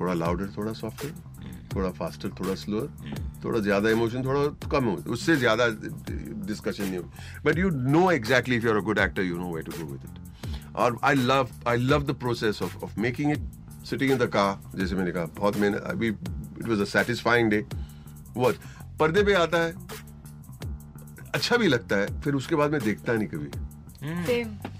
थोड़ा 0.00 0.14
लाउडर 0.14 0.52
थोड़ा 0.56 0.72
सॉफ्टवेयर 0.74 1.28
थोड़ा 1.74 1.90
फास्टर 1.90 2.28
थोड़ा 2.30 2.54
स्लोअर 2.54 2.86
hmm. 2.86 3.44
थोड़ा 3.44 3.58
ज़्यादा 3.60 3.90
इमोशन 3.90 4.24
थोड़ा 4.24 4.68
कम 4.70 4.84
हो 4.84 4.94
उससे 5.12 5.36
ज़्यादा 5.36 5.66
डिस्कशन 6.46 6.84
नहीं 6.84 6.98
हो 6.98 7.10
but 7.44 7.58
you 7.58 7.70
know 7.70 8.10
exactly 8.10 8.56
if 8.56 8.64
you 8.64 8.70
are 8.70 8.76
a 8.76 8.82
good 8.84 8.98
actor 8.98 9.22
you 9.22 9.36
know 9.36 9.52
way 9.54 9.62
to 9.62 9.72
go 9.78 9.92
with 9.92 10.04
it 10.04 10.76
और 10.76 10.98
I 11.04 11.14
love 11.14 11.48
I 11.68 11.76
love 11.76 12.02
the 12.02 12.14
process 12.20 12.62
of 12.62 12.84
of 12.84 12.98
making 13.00 13.32
it 13.32 13.86
sitting 13.86 14.10
in 14.10 14.18
the 14.18 14.30
car 14.30 14.78
जैसे 14.78 14.96
मैंने 14.96 15.12
कहा 15.12 15.24
बहुत 15.38 15.56
मेहनत 15.56 15.82
अभी 15.86 16.08
it 16.08 16.68
was 16.68 16.80
a 16.80 16.90
satisfying 16.92 17.50
day 17.50 17.64
was 18.36 18.56
पर्दे 19.00 19.22
पे 19.22 19.34
आता 19.34 19.62
है 19.64 19.74
अच्छा 21.34 21.56
भी 21.56 21.68
लगता 21.68 21.96
है 21.96 22.20
फिर 22.20 22.34
उसके 22.34 22.54
बाद 22.54 22.70
मैं 22.72 22.80
देखता 22.80 23.12
नहीं 23.12 23.28
कभी। 23.28 23.50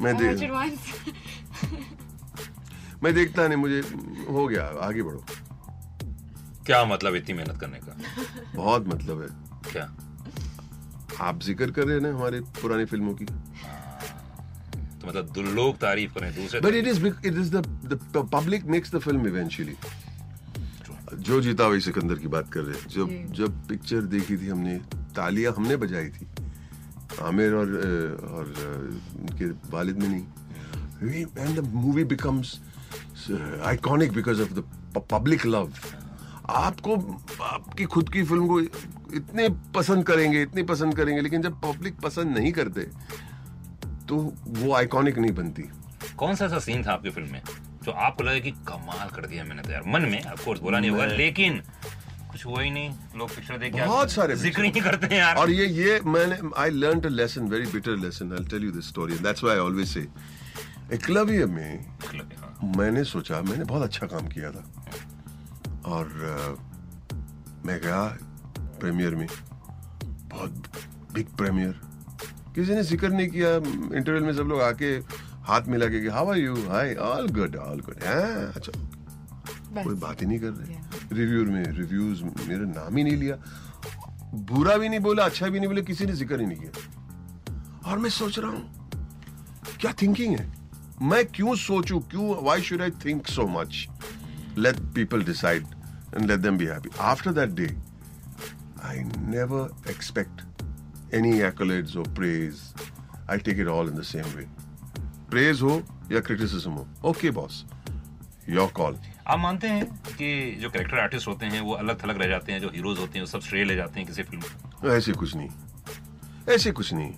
मैं 0.00 0.12
I 0.14 0.18
they- 0.18 0.28
watched 0.30 0.44
it 0.46 0.54
once. 0.56 0.82
मैं 3.02 3.14
देखता 3.14 3.46
नहीं 3.48 3.58
मुझे 3.58 3.80
हो 4.30 4.46
गया 4.48 4.64
आगे 4.82 5.02
बढ़ो। 5.02 5.24
क्या 6.66 6.84
मतलब 6.84 7.14
इतनी 7.14 7.34
मेहनत 7.34 7.60
करने 7.60 7.78
का? 7.78 7.96
बहुत 8.56 8.86
मतलब 8.88 9.22
है। 9.22 9.28
क्या? 9.72 9.84
आप 11.26 11.40
ज़िक्र 11.42 11.70
कर 11.70 11.84
रहे 11.84 11.94
हैं 11.94 12.02
ना 12.02 12.08
हमारे 12.08 12.40
पुरानी 12.40 12.84
फ़िल्मों 12.84 13.14
की। 13.14 13.24
तो 13.24 15.06
मतलब 15.08 15.32
लोग 15.54 15.76
तारीफ़ 15.78 16.14
करें 16.14 16.34
दूसरे 16.34 16.60
but 16.60 16.74
it 16.74 16.86
is 16.86 17.06
it 17.06 17.24
is 17.26 17.56
the 17.56 18.28
public 18.32 18.64
makes 18.64 18.94
the 18.94 18.98
film 18.98 19.26
eventually 19.26 19.74
जो 21.18 21.40
जीता 21.40 21.66
वही 21.66 21.80
सिकंदर 21.80 22.14
की 22.14 22.28
बात 22.28 22.52
कर 22.52 22.60
रहे 22.60 22.78
हैं। 22.80 22.88
जब 22.88 23.32
जब 23.34 23.66
पिक्चर 23.68 24.00
देखी 24.12 24.36
थी 24.36 24.48
हमने 24.48 24.76
तालियाँ 25.16 25.52
हमने 25.56 25.76
बजाई 25.76 26.08
थी। 26.08 26.26
आमिर 27.22 27.54
और 27.54 27.68
और 28.30 28.44
उनके 29.20 29.46
वालिद 29.70 30.02
में 30.02 30.08
नहीं। 30.08 31.24
And 31.38 31.60
the 31.60 31.64
movie 31.74 32.04
becomes 32.04 32.58
iconic 33.64 34.12
because 34.12 34.42
of 34.42 34.52
the 34.54 34.64
public 35.10 35.46
love 35.46 35.72
आपको 36.50 36.96
आपकी 37.44 37.84
खुद 37.86 38.08
की 38.12 38.22
फ़िल्म 38.24 38.46
को 38.46 38.60
इतने 38.60 39.48
पसंद 39.74 40.04
करेंगे 40.06 40.42
इतनी 40.42 40.62
पसंद 40.62 40.96
करेंगे 40.96 41.20
लेकिन 41.22 41.42
जब 41.42 41.60
पब्लिक 41.60 42.00
पसंद 42.00 42.36
नहीं 42.38 42.52
करते 42.52 42.86
तो 44.08 44.16
वो 44.48 44.72
आइकॉनिक 44.74 45.18
नहीं 45.18 45.32
बनती। 45.32 45.62
कौन 46.18 46.34
सा 46.34 46.44
ऐसा 46.44 46.58
सीन 46.58 46.84
था 46.86 46.92
आपकी 46.92 47.10
फ़िल्म 47.10 47.32
में 47.32 47.42
जो 47.84 47.92
आपको 48.06 48.24
लगे 48.24 48.40
कि 48.40 48.50
कमाल 48.68 49.08
कर 49.08 49.26
दिया 49.26 49.44
मैंने 49.44 49.62
तो 49.62 49.70
यार? 49.72 49.82
मन 49.86 50.02
में 50.02 50.22
ऑफ़ 50.24 50.44
कोर्स 50.44 50.60
बोला 50.60 50.80
नहीं 50.80 50.90
होगा 50.90 51.06
लेकिन 51.06 51.60
कुछ 52.30 52.44
हुआ 52.46 52.60
ही 52.62 52.70
नहीं। 52.70 52.90
लोग 53.18 53.34
पिक्चर 53.34 53.58
देख 53.58 53.72
के 53.74 53.86
बहुत 53.86 54.10
सारे 54.10 54.36
ज़िक्र 54.36 54.64
ही 54.64 54.70
नहीं 54.70 54.82
करते 54.82 55.16
यार। 55.16 55.36
और 55.36 55.50
ये 55.50 55.66
ये 55.66 56.00
मैंने 56.06 56.38
I 56.62 56.70
learn 56.70 57.00
a 57.00 57.08
lesson 57.08 57.48
very 57.48 57.66
bitter 57.72 57.96
lesson 58.04 58.32
I 58.38 58.44
tell 58.50 58.64
you 58.64 58.70
this 58.72 58.88
story 58.88 59.18
that's 59.26 59.44
why 59.44 59.56
I 59.56 59.62
always 59.62 59.88
say 59.88 60.06
Eklavya 60.94 61.46
में 61.46 61.86
हाँ, 62.04 62.72
मैंने 62.76 63.04
सोचा 63.04 63.40
मैंने 63.42 63.64
बहुत 63.64 63.82
अच्छा 63.82 64.06
काम 64.06 64.28
किया 64.28 64.50
था। 64.52 64.64
और 65.92 66.06
अ, 66.06 66.56
मैं 67.66 67.78
गया 67.80 68.02
प्रीमियर 68.80 69.14
में 69.14 69.26
बहुत 70.30 70.70
बिग 71.14 71.36
प्रीमियर 71.38 71.80
किसी 72.54 72.74
ने 72.74 72.82
ज़िक्र 72.84 73.08
नहीं 73.08 73.28
किया 73.28 73.54
इंटरवल 73.56 74.22
में 74.22 74.32
सब 74.36 74.48
लोग 74.48 74.60
आके 74.62 74.94
हाथ 75.48 75.68
मिला 75.68 75.86
के 75.88 75.98
how 76.14 76.30
are 76.30 76.38
you 76.38 76.54
hi 76.68 76.94
all 77.08 77.28
good 77.38 77.56
all 77.56 77.80
good 77.86 78.02
अच्छा। 78.02 78.72
कोई 79.74 79.94
बात 79.94 80.22
ही 80.22 80.26
नहीं 80.26 80.38
कर 80.40 80.50
रहे। 80.50 80.76
रिव्यू 81.12 81.44
में 81.52 81.64
रिव्यूज़ 81.64 82.22
मेरा 82.24 82.64
नाम 82.72 82.96
ही 82.96 83.04
नहीं 83.04 83.16
लिया। 83.16 83.36
बुरा 84.52 84.76
भी 84.76 84.88
नहीं 84.88 85.00
बोला 85.00 85.24
अच्छा 85.24 85.48
भी 85.48 85.58
नहीं 85.58 85.68
बोला 85.68 85.82
किसी 85.90 86.06
ने 86.06 86.12
ज़िक्र 86.12 86.40
ही 86.40 86.46
नहीं 86.46 86.58
किया। 86.58 87.90
और 87.90 87.98
मैं 87.98 88.10
सोच 88.10 88.38
रहा 88.38 88.50
हूँ 88.50 88.62
क्या 89.80 89.92
थिंकिंग 90.02 90.38
है? 90.38 90.46
मैं 91.02 91.24
क्यों 91.26 91.54
सोचू 91.56 91.98
क्यों 92.10 92.44
why 92.44 92.62
should 92.62 92.82
I 92.82 92.90
think 93.04 93.26
so 93.26 93.46
much 93.58 93.86
let 94.58 94.80
people 94.94 95.24
decide 95.24 95.66
and 96.14 96.30
let 96.30 96.40
them 96.40 96.58
be 96.58 96.66
happy 96.66 96.90
after 97.00 97.32
that 97.32 97.50
day 97.60 97.74
I 98.84 99.04
never 99.34 99.90
expect 99.90 100.42
any 101.14 101.30
accolades 101.42 101.94
or 102.00 102.02
praise. 102.16 102.58
I 103.32 103.36
take 103.46 103.60
it 103.62 103.68
all 103.68 103.88
in 103.92 103.96
the 103.98 104.04
same 104.08 104.28
way. 104.34 104.44
Praise 105.32 105.62
हो 105.62 105.72
या 106.12 106.20
criticism 106.28 106.76
हो 106.78 106.86
okay 107.10 107.30
boss 107.30 107.64
your 108.48 108.68
call. 108.78 108.94
आप 109.30 109.38
मानते 109.38 109.68
हैं 109.68 109.84
कि 110.08 110.28
जो 110.60 110.68
character 110.70 110.98
artist 110.98 111.28
होते 111.28 111.46
हैं, 111.46 111.60
वो 111.60 111.72
अलग 111.74 112.02
थलग 112.02 112.20
रह 112.22 112.28
जाते 112.28 112.52
हैं, 112.52 112.60
जो 112.60 112.68
हीरोज 112.74 112.98
होते 112.98 113.18
हैं, 113.18 113.20
वो 113.20 113.30
सब 113.30 113.40
श्रेय 113.40 113.64
ले 113.64 113.76
जाते 113.76 114.00
हैं 114.00 114.06
किसी 114.08 114.22
फ़िल्म 114.22 114.42
तो 114.82 114.92
ऐसे 114.92 115.12
कुछ 115.12 115.34
नहीं। 115.36 115.48
ऐसे 116.48 116.72
कुछ 116.72 116.92
नहीं। 116.94 117.12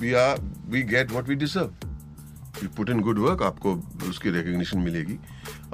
We 0.00 0.12
are 0.14 0.40
we 0.68 0.82
get 0.84 1.10
what 1.10 1.28
we 1.28 1.34
deserve 1.34 2.62
you 2.62 2.68
put 2.76 2.90
in 2.90 3.00
good 3.00 3.18
work 3.18 3.42
आपको 3.42 3.74
उसकी 4.08 4.30
रिकग्निशन 4.30 4.78
मिलेगी। 4.80 5.18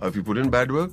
If 0.07 0.17
you 0.17 0.23
put 0.23 0.39
in 0.39 0.51
bad 0.51 0.73
work 0.73 0.91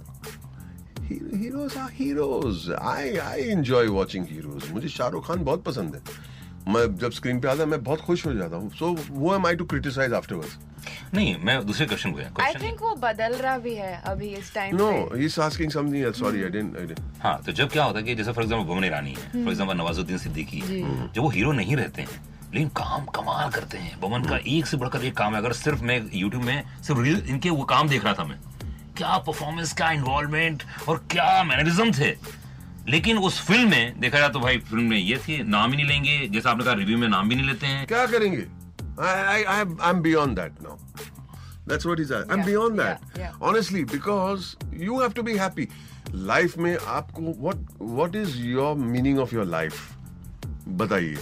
heroes 1.03 1.77
are 1.77 1.91
heroes 1.93 2.71
I 2.71 3.15
I 3.17 3.41
enjoy 3.51 3.87
watching 3.89 4.25
heroes 4.31 4.71
मुझे 4.71 4.89
शाहरुख 4.89 5.27
खान 5.27 5.43
बहुत 5.45 5.63
पसंद 5.63 5.95
है। 5.95 6.01
मैं 6.69 6.83
जब 6.97 7.11
स्क्रीन 7.11 7.39
पे 7.39 7.47
आता 7.47 7.59
है 7.59 7.65
मैं 7.69 7.83
बहुत 7.83 8.01
खुश 8.01 8.25
हो 8.25 8.33
जाता 8.33 8.55
हूँ। 8.55 8.69
सो 8.71 8.95
वो 9.09 9.35
am 9.35 9.45
I 9.47 9.55
to 9.55 9.65
criticise 9.65 10.13
afterwards 10.13 10.57
नहीं 11.13 11.35
मैं 11.45 11.65
दूसरे 11.65 11.85
क्वेश्चन 11.85 12.11
को 12.11 12.17
क्वेश्चन 12.17 12.59
think 12.59 12.81
वो 12.81 12.93
बदल 13.01 13.33
रहा 13.35 13.57
भी 13.57 13.73
है 13.75 13.93
अभी 14.07 14.27
इस 14.35 14.53
time 14.53 14.75
no 14.77 14.89
he 15.13 15.25
is 15.25 15.39
asking 15.41 15.71
something 15.71 16.05
else 16.05 16.19
sorry 16.19 16.43
I 16.43 16.49
didn't 16.49 16.77
I 16.77 16.85
didn't 16.85 17.21
हाँ 17.23 17.41
तो 17.45 17.51
जब 17.51 17.69
क्या 17.69 17.83
होता 17.83 17.99
है 17.99 18.05
कि 18.05 18.15
जैसे 18.15 18.31
फॉर 18.31 18.43
एग्ज़ाम्पल 18.43 18.73
बमन 18.73 18.85
ईरानी 18.85 19.09
है। 19.11 19.31
For 19.33 19.49
example 19.49 19.77
Nawazuddin 19.77 20.17
Siddiqui 20.17 20.61
ji. 20.61 20.81
जब 20.81 21.21
वो 21.21 21.29
हीरो 21.29 21.51
नहीं 21.51 21.75
रहते 21.75 22.01
हैं 22.01 22.21
लेकिन 22.53 22.69
काम 22.77 23.05
कमाल 23.15 23.49
करते 23.51 23.77
हैं। 23.77 23.99
बमन 24.01 24.23
का 24.23 24.37
एक 24.47 24.67
से 24.67 24.77
बढ़कर 24.77 25.03
एक 25.05 25.17
काम 25.17 25.33
है। 25.33 25.39
अगर 25.39 25.53
सिर्फ़ 25.55 25.83
मैं 25.83 26.01
यूट्यूब 26.13 26.43
में 26.43 26.63
सिर्फ़ 26.83 27.01
रील 27.01 27.23
इनके 27.29 27.49
वो 27.49 27.63
काम 27.65 27.89
देख 27.89 28.05
रहा 28.05 28.13
था 28.13 28.23
मैं। 28.23 28.39
क्या 28.97 29.17
परफॉर्मेंस 29.27 29.73
क्या 29.73 29.91
इन्वॉल्वमेंट 29.91 30.63
और 30.89 31.05
क्या 31.11 31.43
मैनरिज्म 31.43 31.91
थे। 31.93 32.11
लेकिन 32.89 33.17
उस 33.27 33.39
फ़िल्म 33.47 33.69
में 33.69 33.99
देखा 33.99 34.19
जाए 34.19 34.29
तो 34.35 34.39
भाई 34.39 34.57
फ़िल्म 34.69 34.83
में 34.89 34.97
ये 34.97 35.17
थी 35.27 35.41
नाम 35.43 35.71
ही 35.71 35.77
नहीं 35.77 35.87
लेंगे 35.87 36.27
जैसा 36.33 36.51
आपने 36.51 36.63
कहा 36.65 36.73
रिव्यू 36.81 36.97
में 36.97 37.07
नाम 37.07 37.29
भी 37.29 37.35
नहीं 37.35 37.47
लेते 37.47 37.67
हैं 37.67 37.85
क्या 37.87 38.05
करेंगे 38.13 38.45
I 39.07 39.43
I 39.43 39.43
I 39.53 39.89
am 39.89 40.01
beyond 40.09 40.39
that 40.39 40.67
That's 41.69 41.85
what 41.87 41.99
he's 42.01 42.11
at. 42.17 42.31
I'm 42.33 42.39
Yeah, 42.39 42.45
beyond 42.45 42.79
that. 42.81 43.01
yeah. 43.17 43.33
Honestly, 43.47 43.81
because 43.89 44.45
you 44.83 44.95
have 45.01 45.11
to 45.17 45.23
be 45.25 45.33
happy. 45.39 45.65
Life 46.29 46.55
में 46.65 46.71
आपको 46.93 47.33
what 47.47 47.59
what 47.97 48.15
is 48.21 48.37
your 48.45 48.69
meaning 48.93 49.19
of 49.25 49.35
your 49.35 49.45
life? 49.51 49.81
बताइए. 50.81 51.17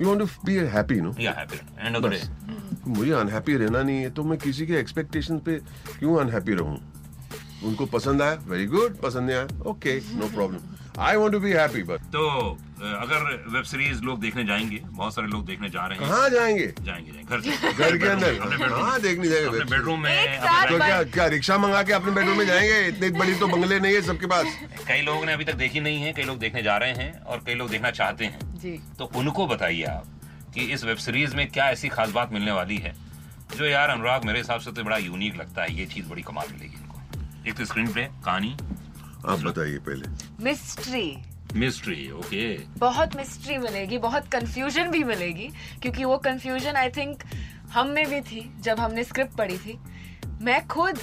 You 0.00 0.08
want 0.10 0.24
to 0.24 0.28
be 0.48 0.56
happy, 0.76 1.00
no? 1.06 1.12
या 1.20 1.32
happy 1.38 1.58
end 1.78 1.96
of 1.96 2.02
the 2.02 2.06
बस. 2.06 2.28
Day 2.46 2.90
मुझे 2.90 3.12
unhappy 3.12 3.56
रहना 3.64 3.82
नहीं 3.82 4.00
है 4.02 4.10
तो 4.10 4.24
मैं 4.30 4.38
किसी 4.46 4.66
के 4.66 4.78
एक्सपेक्टेशन 4.78 5.38
पे 5.48 5.58
क्यों 5.98 6.16
अनहैप्पी 6.20 6.54
रहूँ 6.62 6.78
उनको 7.64 7.86
पसंद 7.88 8.22
आया 8.22 8.38
वेरी 8.46 8.66
गुड 8.66 9.00
पसंद 9.00 9.30
नहीं 9.30 9.36
आया 9.36 9.70
okay 9.70 9.98
no 10.16 10.28
problem 10.34 11.00
I 11.00 11.16
want 11.16 11.32
to 11.32 11.38
be 11.40 11.50
happy 11.52 11.82
but 11.82 12.00
तो 12.14 12.28
अगर 12.82 13.22
वेब 13.48 13.64
सीरीज़ 13.64 14.02
लोग 14.02 14.20
देखने 14.20 14.44
जाएँगे 14.44 14.80
बहुत 14.86 15.14
सारे 15.14 15.28
लोग 15.28 15.44
देखने 15.46 15.68
जा 15.68 15.86
रहे 15.86 15.98
हैं। 15.98 16.08
कहाँ 16.08 16.28
जाएँगे? 16.30 16.66
जाएँगे 16.80 17.12
जाएँगे 17.12 17.36
घर 17.36 17.40
से। 17.40 17.72
घर 17.72 17.96
के 17.98 18.08
अंदर। 18.08 18.38
अपने 18.38 18.56
बेडरूम 18.56 18.82
हाँ 18.82 19.00
देखने 19.00 19.28
जाएँगे 19.28 19.46
अपने 19.48 19.64
बेडरूम 19.70 20.00
में 20.00 20.38
तो 20.68 20.78
क्या 20.78 21.02
क्या 21.04 21.26
रिक्शा 21.34 21.58
मंगा 21.58 21.82
के 21.82 21.92
अपने 21.92 22.12
बेडरूम 22.12 22.38
में 22.38 22.46
जाएँगे? 22.46 22.80
इतनी 22.88 23.10
बड़ी 23.18 23.34
तो 23.34 23.46
बंगले 23.48 23.78
नहीं 23.80 23.94
है 23.94 24.02
सबके 24.02 24.26
पास। 24.26 24.46
कई 24.88 25.02
लोगों 25.02 25.24
ने 25.26 25.32
अभी 25.32 25.44
तक 25.44 25.54
देखी 25.54 25.80
नहीं 25.80 26.02
है 26.02 26.12
कई 26.12 26.22
लोग 26.22 26.38
देखने 26.38 26.62
जा 26.62 26.76
रहे 26.76 26.92
हैं 26.94 27.20
और 27.20 27.42
कई 27.46 27.54
लोग 27.54 27.70
देखना 27.70 27.90
चाहते 27.92 28.24
हैं। 28.24 28.58
जी। 28.58 28.78
तो 28.98 29.10
उनको 29.16 29.46
बताइए 29.46 29.84
आप 29.92 30.04
कि 30.54 30.64
इस 30.72 30.84
वेब 30.84 30.96
सीरीज़ 30.98 31.36
में 31.36 31.48
क्या 31.48 31.70
ऐसी 31.70 31.88
खास 31.88 32.10
बात 32.10 32.32
मिलने 32.32 32.52
वाली 32.52 32.76
है 32.78 32.94
जो 33.56 33.64
यार 33.66 33.88
अनुराग 33.88 34.24
मेरे 34.24 34.38
हिसाब 34.38 34.60
से 34.60 34.72
तो 34.72 34.84
बड़ा 34.84 34.96
यूनिक 34.98 35.40
लगता 35.40 35.62
है 35.62 35.78
ये 35.78 35.86
चीज़ 35.86 36.08
बड़ी 36.08 36.22
कमाल 36.22 36.52
मिलेगी। 36.52 36.81
एक 37.48 37.54
तो 37.58 37.64
स्क्रीन 37.64 37.86
प्ले 37.92 38.02
कहानी। 38.24 38.50
आप 39.28 39.38
बताइए 39.40 39.78
पहले। 39.86 40.08
मिस्ट्री 40.44 41.16
मिस्ट्री 41.56 42.10
ओके 42.10 42.44
बहुत 42.78 43.16
मिस्ट्री 43.16 43.56
मिलेगी 43.58 43.98
बहुत 43.98 44.28
कंफ्यूजन 44.32 44.90
भी 44.90 45.02
मिलेगी 45.04 45.48
क्योंकि 45.82 46.04
वो 46.04 46.16
कंफ्यूजन 46.18 46.76
आई 46.76 46.90
थिंक 46.90 47.22
हम 47.72 47.88
में 47.88 48.06
भी 48.10 48.20
थी 48.20 48.44
जब 48.60 48.80
हमने 48.80 49.04
स्क्रिप्ट 49.04 49.36
पढ़ी 49.36 49.58
थी। 49.58 49.78
मैं 50.42 50.66
खुद 50.68 50.98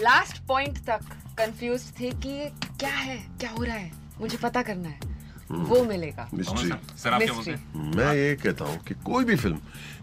लास्ट 0.00 0.42
पॉइंट 0.46 0.78
तक 0.86 1.12
कंफ्यूज 1.38 1.90
थी 2.00 2.10
कि 2.22 2.28
ये 2.30 2.50
क्या 2.80 2.90
है 2.90 3.16
क्या 3.40 3.50
हो 3.50 3.62
रहा 3.64 3.76
है 3.76 3.90
मुझे 4.20 4.38
पता 4.38 4.62
करना 4.62 4.88
है। 4.88 5.12
वो 5.50 5.84
मिलेगा। 5.84 6.28
मिस्ट्री 6.34 6.70
सर 6.98 7.12
आप 7.12 7.20
क्या 7.20 7.32
बोलते 7.32 7.50
मिस्ट्री 7.50 7.80
हैं 7.80 7.94
मैं 7.96 8.14
ये 8.14 8.34
कहता 8.36 8.64
हूँ 8.64 8.78
कि 8.84 8.94
कोई 9.04 9.24
भी 9.24 9.36
फ़िल्म 9.36 9.56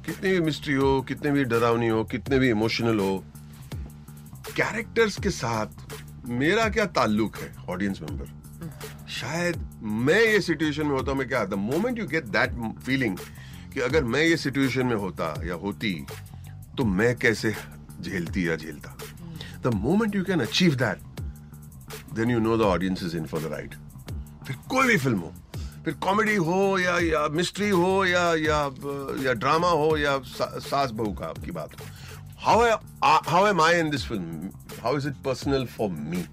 कितनी 0.05 0.31
भी 0.31 0.39
मिस्ट्री 0.41 0.73
हो 0.73 1.01
कितने 1.01 1.31
भी 1.31 1.43
डरावनी 1.45 1.87
हो 1.87 2.03
कितने 2.11 2.39
भी 2.39 2.49
इमोशनल 2.49 2.99
हो 2.99 3.23
कैरेक्टर्स 4.57 5.17
के 5.19 5.29
साथ 5.29 6.27
मेरा 6.29 6.67
क्या 6.69 6.85
ताल्लुक 6.85 7.37
है 7.37 7.53
ऑडियंस 7.69 7.99
मेंबर 8.01 8.39
शायद 9.09 9.57
मैं 9.81 10.21
ये 10.21 10.39
सिचुएशन 10.41 10.85
में 10.85 10.95
होता 10.95 11.13
मैं 11.13 11.27
क्या 11.27 11.43
the 11.45 11.53
moment 11.53 11.99
you 11.99 12.07
get 12.07 12.25
that 12.25 12.51
feeling 12.85 13.17
कि 13.73 13.79
अगर 13.79 14.03
मैं 14.03 14.21
ये 14.21 14.37
सिचुएशन 14.37 14.85
में 14.85 14.95
होता 14.95 15.33
या 15.45 15.53
होती 15.53 15.93
तो 16.77 16.85
मैं 16.85 17.15
कैसे 17.15 17.55
झेलती 18.01 18.47
या 18.49 18.55
झेलता? 18.55 18.97
The 19.63 19.73
moment 19.73 20.15
you 20.15 20.23
can 20.23 20.39
achieve 20.39 20.75
that 20.75 21.21
then 22.13 22.31
you 22.31 22.39
know 22.39 22.57
the 22.57 22.61
audience 22.61 23.03
is 23.03 23.17
in 23.17 23.25
for 23.25 23.41
the 23.41 23.51
right 23.51 23.75
फिर 24.47 24.55
कोई 24.69 24.87
भी 24.87 24.97
फ़िल्म 24.97 25.19
हो 25.19 25.33
फिर 25.85 25.93
कॉमेडी 25.93 26.35
हो 26.35 26.77
या 26.79 26.97
या 26.99 27.27
मिस्ट्री 27.27 27.69
हो 27.69 28.05
या 28.05 28.23
या 28.35 28.59
या 29.25 29.33
ड्रामा 29.33 29.69
हो 29.69 29.97
या 29.97 30.17
सा, 30.19 30.59
सास 30.59 30.91
बहू 30.91 31.13
का 31.13 31.33
की 31.45 31.51
बात 31.51 31.73
हो 31.73 31.85
how 32.41 32.61
how 33.03 33.47
am 33.47 33.61
I 33.61 33.79
in 33.79 33.89
this 33.89 34.05
film 34.07 34.49
how 34.83 34.97
is 34.97 35.07
it 35.07 35.15
personal 35.25 35.65
for 35.77 35.89
me 35.89 36.25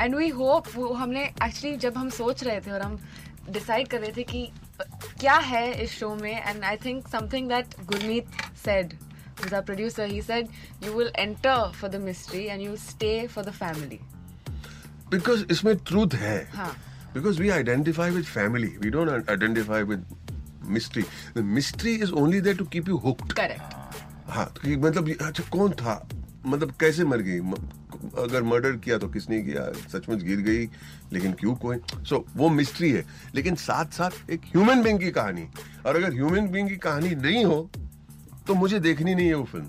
and 0.00 0.14
we 0.14 0.28
hope 0.38 0.68
वो 0.74 0.92
हमने 0.94 1.24
एक्चुअली 1.24 1.76
जब 1.76 1.96
हम 1.98 2.10
सोच 2.10 2.44
रहे 2.44 2.60
थे 2.60 2.70
और 2.70 2.82
हम 2.82 2.98
डिसाइड 3.50 3.88
कर 3.88 4.00
रहे 4.00 4.12
थे 4.16 4.22
कि 4.32 4.48
क्या 5.20 5.34
है 5.52 5.70
इस 5.82 5.98
शो 5.98 6.14
में 6.14 6.32
and 6.32 6.64
I 6.64 6.76
think 6.84 7.08
something 7.08 7.48
that 7.48 7.74
Gurmeet 7.84 8.42
said 8.64 8.94
who's 9.40 9.52
our 9.52 9.62
producer 9.62 10.06
he 10.06 10.20
said 10.20 10.48
you 10.84 10.92
will 10.92 11.10
enter 11.18 11.56
for 11.72 11.88
the 11.88 11.98
mystery 11.98 12.48
and 12.50 12.62
you 12.62 12.76
stay 12.76 13.26
for 13.26 13.44
the 13.48 13.54
family. 13.58 13.98
Because 15.10 15.44
इसमें 15.50 15.76
ट्रूथ 15.76 16.14
है। 16.14 16.38
हाँ। 16.54 16.72
Because 17.14 17.40
we 17.42 17.48
identify 17.50 18.10
with 18.10 18.24
family 18.24 18.66
we 18.82 18.90
don't 18.90 19.30
identify 19.30 19.82
with 19.82 20.06
mystery 20.68 21.02
the 21.36 21.44
mystery 21.54 21.94
is 21.94 22.12
only 22.12 22.40
there 22.40 22.56
to 22.56 22.64
keep 22.74 22.88
you 22.88 22.96
hooked 23.06 23.32
correct. 23.32 23.79
हाँ 24.30 24.46
तो 24.46 24.60
कि 24.62 24.76
मतलब 24.76 25.08
अच्छा 25.20 25.44
कौन 25.52 25.72
था? 25.72 26.08
मतलब 26.46 26.70
कैसे 26.80 27.04
मर 27.04 27.22
गई? 27.22 27.38
अगर 28.18 28.42
मर्डर 28.42 28.76
किया 28.76 28.98
तो 28.98 29.08
किसने 29.08 29.40
किया? 29.42 29.64
सचमुच 29.88 30.22
गिर 30.22 30.40
गई 30.40 30.68
लेकिन 31.12 31.32
क्यों 31.32 31.54
कोई? 31.54 31.76
सो 31.76 32.16
so, 32.16 32.36
वो 32.36 32.48
मिस्ट्री 32.48 32.90
है। 32.92 33.04
लेकिन 33.34 33.54
साथ 33.54 33.92
साथ 33.92 34.30
एक 34.30 34.40
ह्यूमन 34.46 34.82
बींग 34.82 35.00
की 35.00 35.10
कहानी। 35.10 35.46
और 35.86 35.96
अगर 35.96 36.12
ह्यूमन 36.12 36.48
बींग 36.48 36.68
की 36.68 36.76
कहानी 36.76 37.14
नहीं 37.14 37.44
हो 37.44 37.68
तो 38.46 38.54
मुझे 38.54 38.78
देखनी 38.80 39.14
नहीं 39.14 39.26
है 39.26 39.34
वो 39.34 39.44
film 39.44 39.66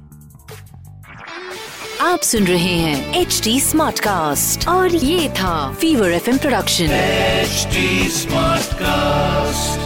आप 2.02 2.22
सुन 2.22 2.44
रहे 2.44 2.74
हैं 2.76 3.22
एच 3.22 3.42
डी 3.44 3.60
स्मार्ट 3.62 4.00
कास्ट 4.00 4.68
और 4.68 4.96
ये 4.96 5.30
था 5.30 5.56
Fever 5.74 6.12
FM 6.12 6.38
production 6.38 6.92
H 6.92 7.68
smart 8.14 8.66
Smartcast. 8.66 9.85